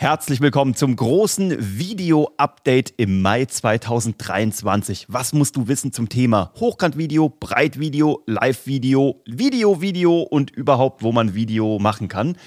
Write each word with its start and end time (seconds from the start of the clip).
Herzlich 0.00 0.40
willkommen 0.40 0.74
zum 0.74 0.96
großen 0.96 1.54
Video-Update 1.78 2.94
im 2.96 3.20
Mai 3.20 3.44
2023. 3.44 5.04
Was 5.10 5.34
musst 5.34 5.56
du 5.56 5.68
wissen 5.68 5.92
zum 5.92 6.08
Thema 6.08 6.52
Hochkant-Video, 6.58 7.28
Breitvideo, 7.28 8.22
Live-Video, 8.24 9.20
Video-Video 9.26 10.20
und 10.22 10.52
überhaupt, 10.52 11.02
wo 11.02 11.12
man 11.12 11.34
Video 11.34 11.78
machen 11.78 12.08
kann? 12.08 12.38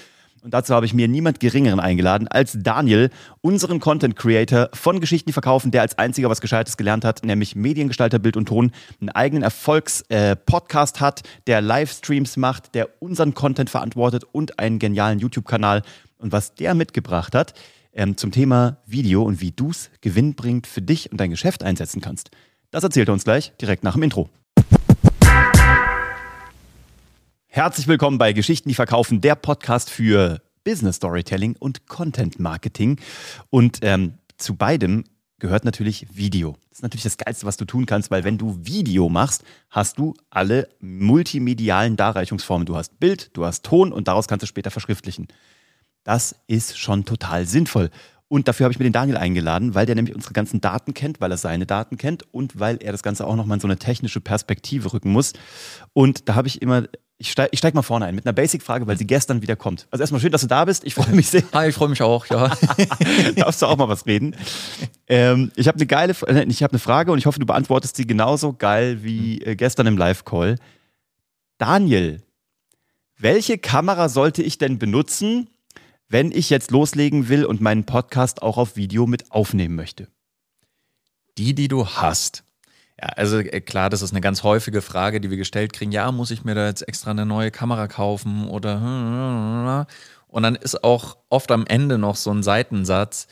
Und 0.44 0.52
dazu 0.52 0.74
habe 0.74 0.84
ich 0.84 0.92
mir 0.92 1.08
niemand 1.08 1.40
Geringeren 1.40 1.80
eingeladen 1.80 2.28
als 2.28 2.58
Daniel, 2.60 3.08
unseren 3.40 3.80
Content 3.80 4.14
Creator 4.14 4.68
von 4.74 5.00
Geschichten, 5.00 5.30
die 5.30 5.32
verkaufen, 5.32 5.70
der 5.70 5.80
als 5.80 5.96
einziger 5.96 6.28
was 6.28 6.42
Gescheites 6.42 6.76
gelernt 6.76 7.02
hat, 7.02 7.24
nämlich 7.24 7.56
Mediengestalter, 7.56 8.18
Bild 8.18 8.36
und 8.36 8.46
Ton, 8.46 8.70
einen 9.00 9.08
eigenen 9.08 9.42
Erfolgs-Podcast 9.42 10.98
äh, 10.98 11.00
hat, 11.00 11.22
der 11.46 11.62
Livestreams 11.62 12.36
macht, 12.36 12.74
der 12.74 12.90
unseren 13.00 13.32
Content 13.32 13.70
verantwortet 13.70 14.24
und 14.32 14.58
einen 14.58 14.78
genialen 14.78 15.18
YouTube-Kanal 15.18 15.80
und 16.18 16.32
was 16.32 16.54
der 16.54 16.74
mitgebracht 16.74 17.34
hat 17.34 17.54
ähm, 17.94 18.18
zum 18.18 18.30
Thema 18.30 18.76
Video 18.84 19.22
und 19.22 19.40
wie 19.40 19.50
du 19.50 19.70
es 19.70 19.88
gewinnbringend 20.02 20.66
für 20.66 20.82
dich 20.82 21.10
und 21.10 21.18
dein 21.18 21.30
Geschäft 21.30 21.64
einsetzen 21.64 22.02
kannst. 22.02 22.30
Das 22.70 22.84
erzählt 22.84 23.08
er 23.08 23.14
uns 23.14 23.24
gleich 23.24 23.54
direkt 23.56 23.82
nach 23.82 23.94
dem 23.94 24.02
Intro. 24.02 24.28
Herzlich 27.54 27.86
willkommen 27.86 28.18
bei 28.18 28.32
Geschichten, 28.32 28.68
die 28.68 28.74
verkaufen, 28.74 29.20
der 29.20 29.36
Podcast 29.36 29.88
für 29.88 30.42
Business 30.64 30.96
Storytelling 30.96 31.54
und 31.56 31.86
Content 31.86 32.40
Marketing. 32.40 32.98
Und 33.48 33.78
ähm, 33.82 34.14
zu 34.36 34.56
beidem 34.56 35.04
gehört 35.38 35.64
natürlich 35.64 36.08
Video. 36.12 36.56
Das 36.70 36.78
ist 36.78 36.82
natürlich 36.82 37.04
das 37.04 37.16
Geilste, 37.16 37.46
was 37.46 37.56
du 37.56 37.64
tun 37.64 37.86
kannst, 37.86 38.10
weil 38.10 38.24
wenn 38.24 38.38
du 38.38 38.58
Video 38.62 39.08
machst, 39.08 39.44
hast 39.70 39.98
du 39.98 40.14
alle 40.30 40.68
multimedialen 40.80 41.94
Darreichungsformen. 41.94 42.66
Du 42.66 42.74
hast 42.74 42.98
Bild, 42.98 43.30
du 43.34 43.44
hast 43.44 43.64
Ton 43.64 43.92
und 43.92 44.08
daraus 44.08 44.26
kannst 44.26 44.42
du 44.42 44.48
später 44.48 44.72
verschriftlichen. 44.72 45.28
Das 46.02 46.34
ist 46.48 46.76
schon 46.76 47.04
total 47.04 47.46
sinnvoll. 47.46 47.90
Und 48.34 48.48
dafür 48.48 48.64
habe 48.64 48.72
ich 48.72 48.80
mir 48.80 48.82
den 48.82 48.92
Daniel 48.92 49.16
eingeladen, 49.16 49.76
weil 49.76 49.86
der 49.86 49.94
nämlich 49.94 50.12
unsere 50.12 50.32
ganzen 50.32 50.60
Daten 50.60 50.92
kennt, 50.92 51.20
weil 51.20 51.30
er 51.30 51.36
seine 51.36 51.66
Daten 51.66 51.98
kennt 51.98 52.24
und 52.34 52.58
weil 52.58 52.78
er 52.82 52.90
das 52.90 53.04
Ganze 53.04 53.28
auch 53.28 53.36
nochmal 53.36 53.58
in 53.58 53.60
so 53.60 53.68
eine 53.68 53.76
technische 53.76 54.20
Perspektive 54.20 54.92
rücken 54.92 55.12
muss. 55.12 55.34
Und 55.92 56.28
da 56.28 56.34
habe 56.34 56.48
ich 56.48 56.60
immer, 56.60 56.82
ich 57.16 57.30
steige 57.30 57.56
steig 57.56 57.74
mal 57.74 57.82
vorne 57.82 58.06
ein 58.06 58.14
mit 58.16 58.26
einer 58.26 58.32
Basic-Frage, 58.32 58.88
weil 58.88 58.98
sie 58.98 59.06
gestern 59.06 59.40
wieder 59.40 59.54
kommt. 59.54 59.86
Also 59.92 60.02
erstmal 60.02 60.20
schön, 60.20 60.32
dass 60.32 60.40
du 60.40 60.48
da 60.48 60.64
bist. 60.64 60.82
Ich 60.82 60.94
freue 60.94 61.14
mich 61.14 61.28
sehr. 61.28 61.44
Hi, 61.52 61.68
ich 61.68 61.76
freue 61.76 61.88
mich 61.88 62.02
auch, 62.02 62.26
ja. 62.26 62.50
Darfst 63.36 63.62
du 63.62 63.66
auch 63.66 63.76
mal 63.76 63.88
was 63.88 64.04
reden? 64.04 64.34
Ähm, 65.06 65.52
ich 65.54 65.68
habe 65.68 65.76
eine 65.76 65.86
geile, 65.86 66.12
äh, 66.26 66.44
ich 66.48 66.64
habe 66.64 66.72
eine 66.72 66.80
Frage 66.80 67.12
und 67.12 67.18
ich 67.18 67.26
hoffe, 67.26 67.38
du 67.38 67.46
beantwortest 67.46 67.94
sie 67.94 68.04
genauso 68.04 68.52
geil 68.52 69.04
wie 69.04 69.42
äh, 69.42 69.54
gestern 69.54 69.86
im 69.86 69.96
Live-Call. 69.96 70.56
Daniel, 71.58 72.20
welche 73.16 73.58
Kamera 73.58 74.08
sollte 74.08 74.42
ich 74.42 74.58
denn 74.58 74.80
benutzen, 74.80 75.50
wenn 76.08 76.32
ich 76.32 76.50
jetzt 76.50 76.70
loslegen 76.70 77.28
will 77.28 77.44
und 77.44 77.60
meinen 77.60 77.84
Podcast 77.84 78.42
auch 78.42 78.56
auf 78.56 78.76
Video 78.76 79.06
mit 79.06 79.30
aufnehmen 79.32 79.74
möchte? 79.74 80.08
Die, 81.38 81.54
die 81.54 81.68
du 81.68 81.86
hast. 81.86 82.44
Ja, 83.00 83.08
also 83.08 83.38
äh, 83.38 83.60
klar, 83.60 83.90
das 83.90 84.02
ist 84.02 84.12
eine 84.12 84.20
ganz 84.20 84.42
häufige 84.42 84.82
Frage, 84.82 85.20
die 85.20 85.30
wir 85.30 85.36
gestellt 85.36 85.72
kriegen. 85.72 85.92
Ja, 85.92 86.12
muss 86.12 86.30
ich 86.30 86.44
mir 86.44 86.54
da 86.54 86.66
jetzt 86.66 86.86
extra 86.86 87.10
eine 87.10 87.26
neue 87.26 87.50
Kamera 87.50 87.88
kaufen 87.88 88.48
oder 88.48 89.86
und 90.28 90.42
dann 90.42 90.56
ist 90.56 90.82
auch 90.82 91.16
oft 91.28 91.52
am 91.52 91.64
Ende 91.66 91.96
noch 91.96 92.16
so 92.16 92.32
ein 92.32 92.42
Seitensatz 92.42 93.28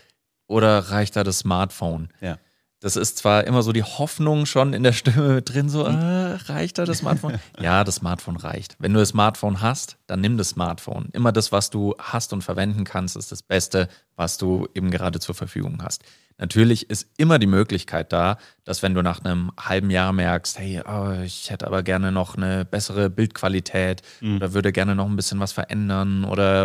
oder 0.46 0.78
reicht 0.78 1.16
da 1.16 1.24
das 1.24 1.40
Smartphone? 1.40 2.10
Ja. 2.20 2.38
Das 2.82 2.96
ist 2.96 3.16
zwar 3.16 3.46
immer 3.46 3.62
so 3.62 3.70
die 3.70 3.84
Hoffnung 3.84 4.44
schon 4.44 4.72
in 4.72 4.82
der 4.82 4.92
Stimme 4.92 5.40
drin, 5.40 5.68
so, 5.68 5.84
äh, 5.84 6.34
reicht 6.46 6.78
da 6.78 6.84
das 6.84 6.98
Smartphone? 6.98 7.38
ja, 7.60 7.84
das 7.84 7.96
Smartphone 7.96 8.36
reicht. 8.36 8.74
Wenn 8.80 8.92
du 8.92 8.98
das 8.98 9.10
Smartphone 9.10 9.60
hast, 9.60 9.98
dann 10.08 10.20
nimm 10.20 10.36
das 10.36 10.48
Smartphone. 10.48 11.08
Immer 11.12 11.30
das, 11.30 11.52
was 11.52 11.70
du 11.70 11.94
hast 12.00 12.32
und 12.32 12.42
verwenden 12.42 12.82
kannst, 12.82 13.16
ist 13.16 13.30
das 13.30 13.42
Beste, 13.42 13.88
was 14.16 14.36
du 14.36 14.66
eben 14.74 14.90
gerade 14.90 15.20
zur 15.20 15.36
Verfügung 15.36 15.80
hast. 15.84 16.02
Natürlich 16.38 16.90
ist 16.90 17.06
immer 17.18 17.38
die 17.38 17.46
Möglichkeit 17.46 18.12
da, 18.12 18.36
dass 18.64 18.82
wenn 18.82 18.94
du 18.94 19.02
nach 19.02 19.24
einem 19.24 19.52
halben 19.60 19.90
Jahr 19.90 20.12
merkst, 20.12 20.58
hey, 20.58 20.82
oh, 20.84 21.22
ich 21.22 21.50
hätte 21.50 21.68
aber 21.68 21.84
gerne 21.84 22.10
noch 22.10 22.36
eine 22.36 22.64
bessere 22.64 23.10
Bildqualität 23.10 24.02
mhm. 24.20 24.36
oder 24.36 24.54
würde 24.54 24.72
gerne 24.72 24.96
noch 24.96 25.06
ein 25.06 25.14
bisschen 25.14 25.38
was 25.38 25.52
verändern 25.52 26.24
oder 26.24 26.62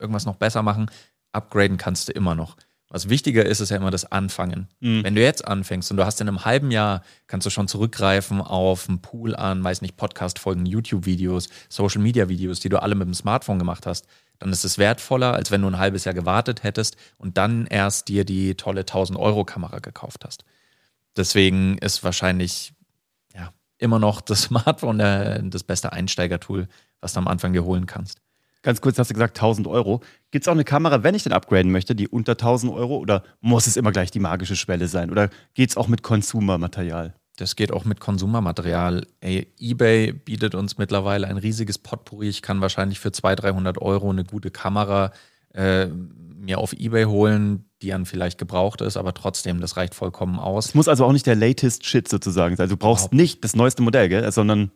irgendwas 0.00 0.26
noch 0.26 0.34
besser 0.34 0.64
machen, 0.64 0.90
upgraden 1.30 1.76
kannst 1.76 2.08
du 2.08 2.12
immer 2.12 2.34
noch. 2.34 2.56
Was 2.92 3.08
wichtiger 3.08 3.46
ist, 3.46 3.60
ist 3.60 3.70
ja 3.70 3.78
immer 3.78 3.90
das 3.90 4.12
Anfangen. 4.12 4.68
Mhm. 4.80 5.02
Wenn 5.02 5.14
du 5.14 5.22
jetzt 5.22 5.48
anfängst 5.48 5.90
und 5.90 5.96
du 5.96 6.04
hast 6.04 6.20
in 6.20 6.28
einem 6.28 6.44
halben 6.44 6.70
Jahr, 6.70 7.02
kannst 7.26 7.46
du 7.46 7.50
schon 7.50 7.66
zurückgreifen 7.66 8.42
auf 8.42 8.86
einen 8.86 9.00
Pool 9.00 9.34
an, 9.34 9.64
weiß 9.64 9.80
nicht, 9.80 9.96
Podcast-Folgen, 9.96 10.66
YouTube-Videos, 10.66 11.48
Social-Media-Videos, 11.70 12.60
die 12.60 12.68
du 12.68 12.82
alle 12.82 12.94
mit 12.94 13.06
dem 13.06 13.14
Smartphone 13.14 13.58
gemacht 13.58 13.86
hast, 13.86 14.06
dann 14.38 14.52
ist 14.52 14.66
es 14.66 14.76
wertvoller, 14.76 15.32
als 15.32 15.50
wenn 15.50 15.62
du 15.62 15.68
ein 15.68 15.78
halbes 15.78 16.04
Jahr 16.04 16.14
gewartet 16.14 16.64
hättest 16.64 16.98
und 17.16 17.38
dann 17.38 17.66
erst 17.66 18.08
dir 18.08 18.26
die 18.26 18.56
tolle 18.56 18.82
1000-Euro-Kamera 18.82 19.78
gekauft 19.78 20.26
hast. 20.26 20.44
Deswegen 21.16 21.78
ist 21.78 22.04
wahrscheinlich 22.04 22.74
ja, 23.34 23.54
immer 23.78 24.00
noch 24.00 24.20
das 24.20 24.42
Smartphone 24.42 24.98
das 25.50 25.64
beste 25.64 25.94
Einsteigertool, 25.94 26.68
was 27.00 27.14
du 27.14 27.20
am 27.20 27.28
Anfang 27.28 27.54
dir 27.54 27.64
holen 27.64 27.86
kannst. 27.86 28.20
Ganz 28.62 28.80
kurz 28.80 28.98
hast 28.98 29.10
du 29.10 29.14
gesagt 29.14 29.36
1000 29.36 29.66
Euro. 29.66 30.00
Gibt 30.30 30.44
es 30.44 30.48
auch 30.48 30.52
eine 30.52 30.64
Kamera, 30.64 31.02
wenn 31.02 31.14
ich 31.14 31.24
den 31.24 31.32
upgraden 31.32 31.72
möchte, 31.72 31.94
die 31.94 32.08
unter 32.08 32.32
1000 32.32 32.72
Euro 32.72 32.96
oder 32.96 33.24
muss 33.40 33.66
es 33.66 33.76
immer 33.76 33.92
gleich 33.92 34.10
die 34.10 34.20
magische 34.20 34.56
Schwelle 34.56 34.86
sein? 34.88 35.10
Oder 35.10 35.30
geht 35.54 35.70
es 35.70 35.76
auch 35.76 35.88
mit 35.88 36.02
Konsumermaterial? 36.02 37.14
Das 37.36 37.56
geht 37.56 37.72
auch 37.72 37.84
mit 37.84 37.98
Konsumermaterial. 37.98 39.06
Ey, 39.20 39.52
eBay 39.58 40.12
bietet 40.12 40.54
uns 40.54 40.78
mittlerweile 40.78 41.26
ein 41.26 41.38
riesiges 41.38 41.78
Potpourri. 41.78 42.28
Ich 42.28 42.42
kann 42.42 42.60
wahrscheinlich 42.60 43.00
für 43.00 43.10
200, 43.10 43.44
300 43.44 43.78
Euro 43.78 44.10
eine 44.10 44.24
gute 44.24 44.50
Kamera 44.50 45.12
äh, 45.54 45.86
mir 45.86 46.58
auf 46.58 46.72
eBay 46.72 47.04
holen, 47.04 47.64
die 47.82 47.88
dann 47.88 48.06
vielleicht 48.06 48.38
gebraucht 48.38 48.80
ist, 48.80 48.96
aber 48.96 49.14
trotzdem, 49.14 49.60
das 49.60 49.76
reicht 49.76 49.94
vollkommen 49.94 50.38
aus. 50.38 50.66
Es 50.66 50.74
muss 50.74 50.88
also 50.88 51.04
auch 51.04 51.12
nicht 51.12 51.26
der 51.26 51.36
latest 51.36 51.86
Shit 51.86 52.08
sozusagen 52.08 52.56
sein. 52.56 52.68
Du 52.68 52.76
brauchst 52.76 53.12
nicht 53.12 53.44
das 53.44 53.54
neueste 53.54 53.82
Modell, 53.82 54.08
gell? 54.08 54.30
sondern 54.32 54.70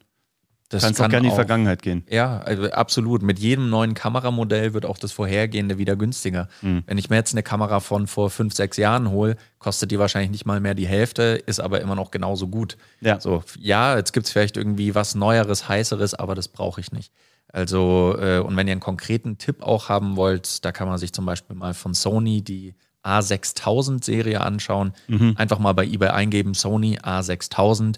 das 0.68 0.82
Kannst 0.82 0.98
kann 0.98 1.06
auch 1.06 1.10
gerne 1.10 1.26
in 1.28 1.30
die 1.30 1.34
Vergangenheit 1.34 1.82
gehen. 1.82 2.04
Ja, 2.10 2.38
also 2.38 2.70
absolut. 2.70 3.22
Mit 3.22 3.38
jedem 3.38 3.70
neuen 3.70 3.94
Kameramodell 3.94 4.74
wird 4.74 4.84
auch 4.84 4.98
das 4.98 5.12
vorhergehende 5.12 5.78
wieder 5.78 5.94
günstiger. 5.94 6.48
Mhm. 6.60 6.82
Wenn 6.86 6.98
ich 6.98 7.08
mir 7.08 7.16
jetzt 7.16 7.34
eine 7.34 7.44
Kamera 7.44 7.80
von 7.80 8.06
vor 8.06 8.30
fünf, 8.30 8.54
sechs 8.54 8.76
Jahren 8.76 9.10
hole, 9.10 9.36
kostet 9.58 9.92
die 9.92 9.98
wahrscheinlich 9.98 10.30
nicht 10.30 10.44
mal 10.44 10.60
mehr 10.60 10.74
die 10.74 10.88
Hälfte, 10.88 11.40
ist 11.46 11.60
aber 11.60 11.80
immer 11.80 11.94
noch 11.94 12.10
genauso 12.10 12.48
gut. 12.48 12.76
Ja, 13.00 13.20
so, 13.20 13.44
ja 13.58 13.96
jetzt 13.96 14.12
gibt 14.12 14.26
es 14.26 14.32
vielleicht 14.32 14.56
irgendwie 14.56 14.94
was 14.94 15.14
Neueres, 15.14 15.68
Heißeres, 15.68 16.14
aber 16.14 16.34
das 16.34 16.48
brauche 16.48 16.80
ich 16.80 16.90
nicht. 16.90 17.12
Also, 17.52 18.16
äh, 18.20 18.40
und 18.40 18.56
wenn 18.56 18.66
ihr 18.66 18.72
einen 18.72 18.80
konkreten 18.80 19.38
Tipp 19.38 19.62
auch 19.62 19.88
haben 19.88 20.16
wollt, 20.16 20.64
da 20.64 20.72
kann 20.72 20.88
man 20.88 20.98
sich 20.98 21.12
zum 21.12 21.26
Beispiel 21.26 21.56
mal 21.56 21.74
von 21.74 21.94
Sony 21.94 22.42
die 22.42 22.74
A6000-Serie 23.04 24.40
anschauen. 24.40 24.92
Mhm. 25.06 25.34
Einfach 25.36 25.58
mal 25.58 25.72
bei 25.72 25.86
eBay 25.86 26.08
eingeben, 26.08 26.54
Sony 26.54 26.98
A6000 26.98 27.96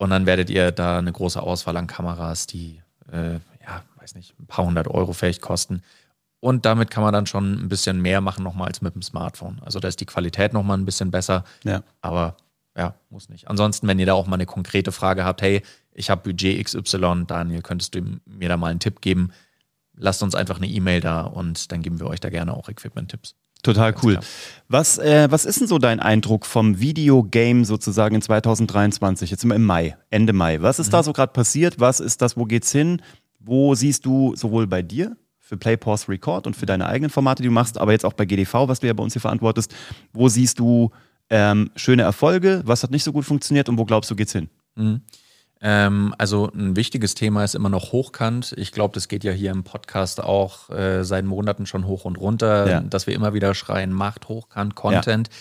und 0.00 0.08
dann 0.08 0.24
werdet 0.24 0.48
ihr 0.48 0.72
da 0.72 0.98
eine 0.98 1.12
große 1.12 1.42
Auswahl 1.42 1.76
an 1.76 1.86
Kameras, 1.86 2.46
die, 2.46 2.80
äh, 3.12 3.34
ja, 3.34 3.82
weiß 3.96 4.14
nicht, 4.14 4.34
ein 4.40 4.46
paar 4.46 4.64
hundert 4.64 4.88
Euro 4.88 5.12
vielleicht 5.12 5.42
kosten. 5.42 5.82
Und 6.40 6.64
damit 6.64 6.90
kann 6.90 7.02
man 7.02 7.12
dann 7.12 7.26
schon 7.26 7.52
ein 7.52 7.68
bisschen 7.68 8.00
mehr 8.00 8.22
machen 8.22 8.42
nochmal 8.42 8.68
als 8.68 8.80
mit 8.80 8.94
dem 8.94 9.02
Smartphone. 9.02 9.60
Also 9.62 9.78
da 9.78 9.88
ist 9.88 10.00
die 10.00 10.06
Qualität 10.06 10.54
nochmal 10.54 10.78
ein 10.78 10.86
bisschen 10.86 11.10
besser. 11.10 11.44
Ja. 11.64 11.82
Aber 12.00 12.38
ja, 12.74 12.94
muss 13.10 13.28
nicht. 13.28 13.48
Ansonsten, 13.48 13.86
wenn 13.88 13.98
ihr 13.98 14.06
da 14.06 14.14
auch 14.14 14.26
mal 14.26 14.36
eine 14.36 14.46
konkrete 14.46 14.90
Frage 14.90 15.26
habt, 15.26 15.42
hey, 15.42 15.60
ich 15.92 16.08
habe 16.08 16.22
Budget 16.22 16.64
XY, 16.64 17.24
Daniel, 17.26 17.60
könntest 17.60 17.94
du 17.94 18.00
mir 18.24 18.48
da 18.48 18.56
mal 18.56 18.70
einen 18.70 18.80
Tipp 18.80 19.02
geben? 19.02 19.32
Lasst 19.92 20.22
uns 20.22 20.34
einfach 20.34 20.56
eine 20.56 20.66
E-Mail 20.66 21.02
da 21.02 21.24
und 21.24 21.70
dann 21.72 21.82
geben 21.82 22.00
wir 22.00 22.06
euch 22.06 22.20
da 22.20 22.30
gerne 22.30 22.54
auch 22.54 22.70
Equipment-Tipps. 22.70 23.34
Total 23.62 23.94
cool. 24.02 24.18
Was, 24.68 24.98
äh, 24.98 25.26
was 25.30 25.44
ist 25.44 25.60
denn 25.60 25.66
so 25.66 25.78
dein 25.78 26.00
Eindruck 26.00 26.46
vom 26.46 26.80
Videogame 26.80 27.64
sozusagen 27.64 28.14
in 28.14 28.22
2023? 28.22 29.30
Jetzt 29.30 29.40
sind 29.40 29.50
wir 29.50 29.56
im 29.56 29.64
Mai, 29.64 29.96
Ende 30.10 30.32
Mai. 30.32 30.62
Was 30.62 30.78
ist 30.78 30.88
mhm. 30.88 30.92
da 30.92 31.02
so 31.02 31.12
gerade 31.12 31.32
passiert? 31.32 31.80
Was 31.80 32.00
ist 32.00 32.22
das? 32.22 32.36
Wo 32.36 32.44
geht's 32.44 32.72
hin? 32.72 33.02
Wo 33.38 33.74
siehst 33.74 34.06
du 34.06 34.34
sowohl 34.36 34.66
bei 34.66 34.82
dir 34.82 35.16
für 35.38 35.56
Play, 35.56 35.76
Pause, 35.76 36.08
Record 36.08 36.46
und 36.46 36.54
für 36.54 36.66
deine 36.66 36.86
eigenen 36.86 37.10
Formate, 37.10 37.42
die 37.42 37.48
du 37.48 37.52
machst, 37.52 37.78
aber 37.78 37.92
jetzt 37.92 38.04
auch 38.04 38.12
bei 38.12 38.24
GDV, 38.24 38.68
was 38.68 38.80
du 38.80 38.86
ja 38.86 38.92
bei 38.92 39.02
uns 39.02 39.14
hier 39.14 39.20
verantwortest, 39.20 39.74
wo 40.12 40.28
siehst 40.28 40.60
du 40.60 40.90
ähm, 41.28 41.70
schöne 41.74 42.02
Erfolge? 42.02 42.62
Was 42.64 42.84
hat 42.84 42.92
nicht 42.92 43.02
so 43.02 43.12
gut 43.12 43.24
funktioniert 43.24 43.68
und 43.68 43.76
wo 43.76 43.84
glaubst 43.84 44.10
du 44.10 44.14
geht's 44.14 44.32
hin? 44.32 44.48
Mhm. 44.76 45.00
Ähm, 45.62 46.14
also 46.16 46.50
ein 46.54 46.74
wichtiges 46.76 47.14
Thema 47.14 47.44
ist 47.44 47.54
immer 47.54 47.68
noch 47.68 47.92
hochkant. 47.92 48.54
Ich 48.56 48.72
glaube, 48.72 48.94
das 48.94 49.08
geht 49.08 49.24
ja 49.24 49.32
hier 49.32 49.50
im 49.50 49.62
Podcast 49.62 50.22
auch 50.22 50.70
äh, 50.70 51.04
seit 51.04 51.24
Monaten 51.24 51.66
schon 51.66 51.86
hoch 51.86 52.04
und 52.04 52.16
runter, 52.16 52.68
ja. 52.68 52.80
dass 52.80 53.06
wir 53.06 53.14
immer 53.14 53.34
wieder 53.34 53.54
schreien, 53.54 53.92
macht 53.92 54.28
hochkant 54.28 54.74
Content, 54.74 55.28
ja. 55.28 55.34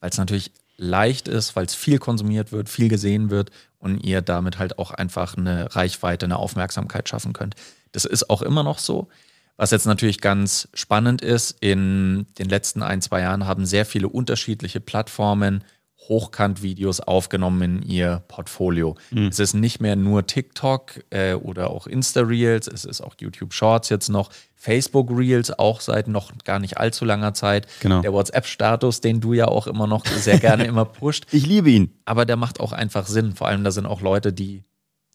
weil 0.00 0.10
es 0.10 0.18
natürlich 0.18 0.52
leicht 0.76 1.28
ist, 1.28 1.56
weil 1.56 1.64
es 1.64 1.74
viel 1.74 1.98
konsumiert 1.98 2.52
wird, 2.52 2.68
viel 2.68 2.88
gesehen 2.88 3.30
wird 3.30 3.50
und 3.78 3.98
ihr 4.04 4.20
damit 4.20 4.58
halt 4.58 4.78
auch 4.78 4.90
einfach 4.90 5.36
eine 5.36 5.74
Reichweite, 5.74 6.26
eine 6.26 6.38
Aufmerksamkeit 6.38 7.08
schaffen 7.08 7.32
könnt. 7.32 7.54
Das 7.92 8.04
ist 8.04 8.28
auch 8.28 8.42
immer 8.42 8.62
noch 8.62 8.78
so. 8.78 9.08
Was 9.56 9.70
jetzt 9.70 9.86
natürlich 9.86 10.20
ganz 10.20 10.68
spannend 10.74 11.22
ist, 11.22 11.56
in 11.60 12.26
den 12.38 12.48
letzten 12.48 12.82
ein, 12.82 13.00
zwei 13.00 13.20
Jahren 13.20 13.46
haben 13.46 13.64
sehr 13.64 13.86
viele 13.86 14.08
unterschiedliche 14.08 14.80
Plattformen 14.80 15.62
Hochkant-Videos 16.08 17.00
aufgenommen 17.00 17.62
in 17.62 17.82
ihr 17.82 18.22
Portfolio. 18.28 18.96
Mhm. 19.10 19.28
Es 19.28 19.38
ist 19.38 19.54
nicht 19.54 19.80
mehr 19.80 19.96
nur 19.96 20.26
TikTok 20.26 21.04
äh, 21.10 21.34
oder 21.34 21.70
auch 21.70 21.86
Insta-Reels, 21.86 22.66
es 22.66 22.84
ist 22.84 23.00
auch 23.00 23.14
YouTube 23.20 23.52
Shorts 23.52 23.88
jetzt 23.88 24.08
noch, 24.08 24.30
Facebook 24.56 25.10
Reels 25.10 25.56
auch 25.58 25.80
seit 25.80 26.08
noch 26.08 26.32
gar 26.44 26.58
nicht 26.58 26.78
allzu 26.78 27.04
langer 27.04 27.34
Zeit. 27.34 27.66
Genau. 27.80 28.00
Der 28.00 28.12
WhatsApp-Status, 28.12 29.00
den 29.00 29.20
du 29.20 29.32
ja 29.32 29.46
auch 29.46 29.66
immer 29.66 29.86
noch 29.86 30.06
sehr 30.06 30.38
gerne 30.38 30.64
immer 30.66 30.84
pusht. 30.84 31.26
Ich 31.32 31.46
liebe 31.46 31.70
ihn. 31.70 31.92
Aber 32.04 32.24
der 32.24 32.36
macht 32.36 32.60
auch 32.60 32.72
einfach 32.72 33.06
Sinn. 33.06 33.34
Vor 33.34 33.48
allem, 33.48 33.64
da 33.64 33.70
sind 33.70 33.86
auch 33.86 34.00
Leute, 34.00 34.32
die, 34.32 34.62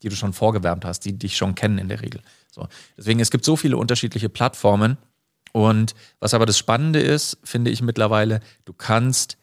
die 0.03 0.09
du 0.09 0.15
schon 0.15 0.33
vorgewärmt 0.33 0.83
hast, 0.83 1.05
die 1.05 1.17
dich 1.17 1.37
schon 1.37 1.55
kennen 1.55 1.77
in 1.77 1.87
der 1.87 2.01
Regel. 2.01 2.21
So. 2.51 2.67
Deswegen, 2.97 3.19
es 3.19 3.31
gibt 3.31 3.45
so 3.45 3.55
viele 3.55 3.77
unterschiedliche 3.77 4.29
Plattformen. 4.29 4.97
Und 5.53 5.95
was 6.19 6.33
aber 6.33 6.45
das 6.45 6.57
Spannende 6.57 6.99
ist, 6.99 7.37
finde 7.43 7.71
ich 7.71 7.81
mittlerweile, 7.81 8.41
du 8.65 8.73
kannst 8.73 9.37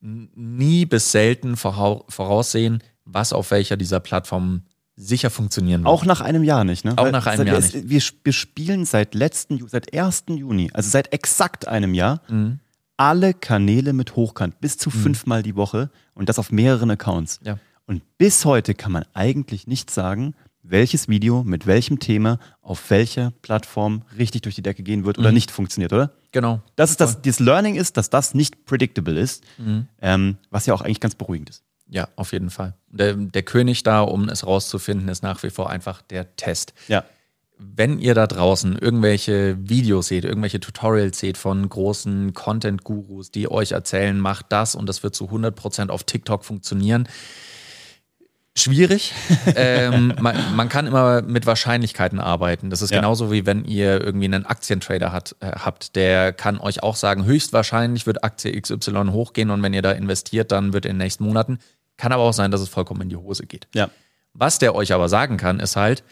nie 0.00 0.86
bis 0.86 1.12
selten 1.12 1.56
voraussehen, 1.56 2.82
was 3.04 3.32
auf 3.32 3.50
welcher 3.50 3.76
dieser 3.76 4.00
Plattformen 4.00 4.64
sicher 4.96 5.30
funktionieren 5.30 5.82
wird. 5.82 5.88
Auch 5.88 6.04
nach 6.04 6.20
einem 6.20 6.44
Jahr 6.44 6.64
nicht, 6.64 6.84
ne? 6.84 6.92
Auch 6.96 7.04
Weil 7.04 7.12
nach 7.12 7.26
einem 7.26 7.46
Jahr 7.46 7.60
nicht. 7.60 7.88
Wir, 7.88 8.02
wir 8.22 8.32
spielen 8.32 8.84
seit 8.84 9.14
letzten, 9.14 9.66
seit 9.68 9.94
1. 9.94 10.24
Juni, 10.28 10.70
also 10.72 10.90
seit 10.90 11.12
exakt 11.12 11.66
einem 11.66 11.94
Jahr, 11.94 12.20
mhm. 12.28 12.60
alle 12.96 13.34
Kanäle 13.34 13.92
mit 13.92 14.16
Hochkant, 14.16 14.60
bis 14.60 14.76
zu 14.76 14.90
mhm. 14.90 14.94
fünfmal 14.94 15.42
die 15.42 15.56
Woche 15.56 15.90
und 16.14 16.28
das 16.28 16.38
auf 16.38 16.52
mehreren 16.52 16.90
Accounts. 16.90 17.40
Ja. 17.42 17.58
Und 17.86 18.02
bis 18.18 18.44
heute 18.44 18.74
kann 18.74 18.92
man 18.92 19.04
eigentlich 19.14 19.66
nicht 19.66 19.90
sagen, 19.90 20.34
welches 20.70 21.08
Video 21.08 21.42
mit 21.42 21.66
welchem 21.66 21.98
Thema 21.98 22.38
auf 22.62 22.90
welcher 22.90 23.32
Plattform 23.42 24.02
richtig 24.16 24.42
durch 24.42 24.54
die 24.54 24.62
Decke 24.62 24.82
gehen 24.82 25.04
wird 25.04 25.18
oder 25.18 25.28
mhm. 25.28 25.34
nicht 25.34 25.50
funktioniert, 25.50 25.92
oder? 25.92 26.12
Genau. 26.32 26.60
Das 26.76 26.90
ist 26.90 27.00
das, 27.00 27.20
das 27.22 27.40
Learning 27.40 27.74
ist, 27.74 27.96
dass 27.96 28.10
das 28.10 28.34
nicht 28.34 28.64
predictable 28.64 29.18
ist, 29.18 29.44
mhm. 29.58 29.88
ähm, 30.00 30.36
was 30.50 30.66
ja 30.66 30.74
auch 30.74 30.82
eigentlich 30.82 31.00
ganz 31.00 31.14
beruhigend 31.14 31.50
ist. 31.50 31.64
Ja, 31.88 32.08
auf 32.14 32.32
jeden 32.32 32.50
Fall. 32.50 32.74
Der, 32.88 33.14
der 33.14 33.42
König 33.42 33.82
da, 33.82 34.00
um 34.02 34.28
es 34.28 34.46
rauszufinden, 34.46 35.08
ist 35.08 35.22
nach 35.22 35.42
wie 35.42 35.50
vor 35.50 35.70
einfach 35.70 36.02
der 36.02 36.36
Test. 36.36 36.72
Ja. 36.86 37.04
Wenn 37.58 37.98
ihr 37.98 38.14
da 38.14 38.26
draußen 38.26 38.78
irgendwelche 38.78 39.58
Videos 39.60 40.06
seht, 40.06 40.24
irgendwelche 40.24 40.60
Tutorials 40.60 41.18
seht 41.18 41.36
von 41.36 41.68
großen 41.68 42.32
Content-Gurus, 42.32 43.32
die 43.32 43.50
euch 43.50 43.72
erzählen, 43.72 44.18
macht 44.18 44.46
das 44.50 44.76
und 44.76 44.88
das 44.88 45.02
wird 45.02 45.14
zu 45.14 45.26
100% 45.26 45.90
auf 45.90 46.04
TikTok 46.04 46.44
funktionieren, 46.44 47.08
schwierig. 48.56 49.12
ähm, 49.54 50.14
man, 50.20 50.36
man, 50.56 50.68
kann 50.68 50.86
immer 50.86 51.22
mit 51.22 51.46
Wahrscheinlichkeiten 51.46 52.18
arbeiten. 52.18 52.70
Das 52.70 52.82
ist 52.82 52.90
ja. 52.90 52.98
genauso 52.98 53.30
wie 53.32 53.46
wenn 53.46 53.64
ihr 53.64 54.00
irgendwie 54.00 54.26
einen 54.26 54.46
Aktientrader 54.46 55.12
hat, 55.12 55.36
äh, 55.40 55.52
habt, 55.52 55.96
der 55.96 56.32
kann 56.32 56.58
euch 56.58 56.82
auch 56.82 56.96
sagen, 56.96 57.24
höchstwahrscheinlich 57.24 58.06
wird 58.06 58.24
Aktie 58.24 58.60
XY 58.60 59.10
hochgehen 59.10 59.50
und 59.50 59.62
wenn 59.62 59.74
ihr 59.74 59.82
da 59.82 59.92
investiert, 59.92 60.52
dann 60.52 60.72
wird 60.72 60.84
in 60.84 60.92
den 60.92 60.98
nächsten 60.98 61.24
Monaten. 61.24 61.58
Kann 61.96 62.12
aber 62.12 62.22
auch 62.22 62.32
sein, 62.32 62.50
dass 62.50 62.60
es 62.60 62.68
vollkommen 62.68 63.02
in 63.02 63.08
die 63.08 63.16
Hose 63.16 63.46
geht. 63.46 63.68
Ja. 63.74 63.90
Was 64.32 64.58
der 64.58 64.74
euch 64.74 64.92
aber 64.92 65.08
sagen 65.08 65.36
kann, 65.36 65.60
ist 65.60 65.76
halt, 65.76 66.02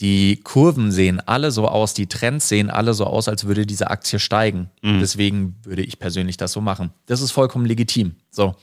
die 0.00 0.36
Kurven 0.42 0.92
sehen 0.92 1.20
alle 1.20 1.50
so 1.50 1.66
aus, 1.66 1.92
die 1.92 2.06
Trends 2.06 2.48
sehen 2.48 2.70
alle 2.70 2.94
so 2.94 3.04
aus, 3.04 3.28
als 3.28 3.46
würde 3.46 3.66
diese 3.66 3.90
Aktie 3.90 4.20
steigen. 4.20 4.70
Mhm. 4.82 5.00
Deswegen 5.00 5.56
würde 5.64 5.82
ich 5.82 5.98
persönlich 5.98 6.36
das 6.36 6.52
so 6.52 6.60
machen. 6.60 6.90
Das 7.06 7.20
ist 7.20 7.32
vollkommen 7.32 7.66
legitim. 7.66 8.14
So. 8.30 8.54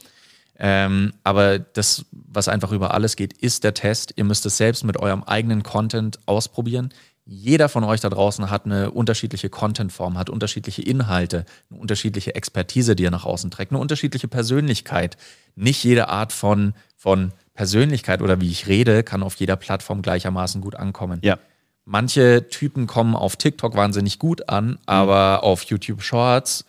Ähm, 0.58 1.12
aber 1.22 1.58
das, 1.58 2.06
was 2.12 2.48
einfach 2.48 2.72
über 2.72 2.94
alles 2.94 3.16
geht, 3.16 3.34
ist 3.34 3.64
der 3.64 3.74
Test. 3.74 4.14
Ihr 4.16 4.24
müsst 4.24 4.46
es 4.46 4.56
selbst 4.56 4.84
mit 4.84 4.96
eurem 4.98 5.22
eigenen 5.22 5.62
Content 5.62 6.18
ausprobieren. 6.26 6.90
Jeder 7.28 7.68
von 7.68 7.82
euch 7.82 8.00
da 8.00 8.08
draußen 8.08 8.50
hat 8.50 8.66
eine 8.66 8.92
unterschiedliche 8.92 9.50
Contentform, 9.50 10.16
hat 10.16 10.30
unterschiedliche 10.30 10.82
Inhalte, 10.82 11.44
eine 11.70 11.80
unterschiedliche 11.80 12.36
Expertise, 12.36 12.94
die 12.94 13.04
er 13.04 13.10
nach 13.10 13.24
außen 13.24 13.50
trägt, 13.50 13.72
eine 13.72 13.80
unterschiedliche 13.80 14.28
Persönlichkeit. 14.28 15.16
Nicht 15.56 15.82
jede 15.82 16.08
Art 16.08 16.32
von, 16.32 16.74
von 16.96 17.32
Persönlichkeit 17.52 18.22
oder 18.22 18.40
wie 18.40 18.48
ich 18.48 18.68
rede, 18.68 19.02
kann 19.02 19.24
auf 19.24 19.34
jeder 19.34 19.56
Plattform 19.56 20.02
gleichermaßen 20.02 20.60
gut 20.60 20.76
ankommen. 20.76 21.18
Ja. 21.22 21.38
Manche 21.84 22.48
Typen 22.48 22.86
kommen 22.86 23.16
auf 23.16 23.36
TikTok 23.36 23.74
wahnsinnig 23.74 24.18
gut 24.18 24.48
an, 24.48 24.78
aber 24.86 25.38
mhm. 25.38 25.48
auf 25.48 25.62
YouTube 25.64 26.02
Shorts 26.02 26.64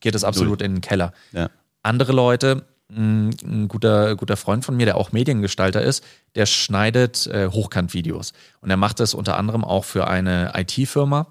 geht 0.00 0.14
es 0.14 0.24
absolut 0.24 0.60
Null. 0.60 0.66
in 0.66 0.74
den 0.76 0.80
Keller. 0.80 1.12
Ja. 1.32 1.50
Andere 1.82 2.12
Leute 2.12 2.64
ein 2.96 3.68
guter, 3.68 4.16
guter 4.16 4.36
Freund 4.36 4.64
von 4.64 4.76
mir, 4.76 4.86
der 4.86 4.96
auch 4.96 5.12
Mediengestalter 5.12 5.82
ist, 5.82 6.04
der 6.34 6.46
schneidet 6.46 7.26
äh, 7.26 7.48
Hochkant-Videos. 7.50 8.32
Und 8.60 8.70
er 8.70 8.76
macht 8.76 9.00
das 9.00 9.14
unter 9.14 9.36
anderem 9.36 9.64
auch 9.64 9.84
für 9.84 10.06
eine 10.06 10.52
IT-Firma. 10.54 11.26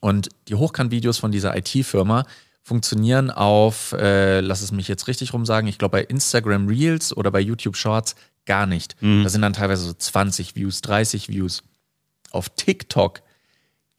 Und 0.00 0.30
die 0.48 0.54
Hochkant-Videos 0.54 1.18
von 1.18 1.30
dieser 1.30 1.56
IT-Firma 1.56 2.24
funktionieren 2.62 3.30
auf, 3.30 3.92
äh, 3.92 4.40
lass 4.40 4.62
es 4.62 4.72
mich 4.72 4.88
jetzt 4.88 5.08
richtig 5.08 5.32
rum 5.32 5.44
sagen, 5.44 5.66
ich 5.66 5.78
glaube 5.78 5.98
bei 5.98 6.04
Instagram 6.04 6.68
Reels 6.68 7.16
oder 7.16 7.30
bei 7.30 7.40
YouTube 7.40 7.76
Shorts 7.76 8.14
gar 8.46 8.66
nicht. 8.66 8.96
Mhm. 9.00 9.24
Da 9.24 9.28
sind 9.28 9.42
dann 9.42 9.52
teilweise 9.52 9.84
so 9.84 9.92
20 9.92 10.56
Views, 10.56 10.80
30 10.80 11.28
Views. 11.28 11.62
Auf 12.30 12.48
TikTok 12.50 13.20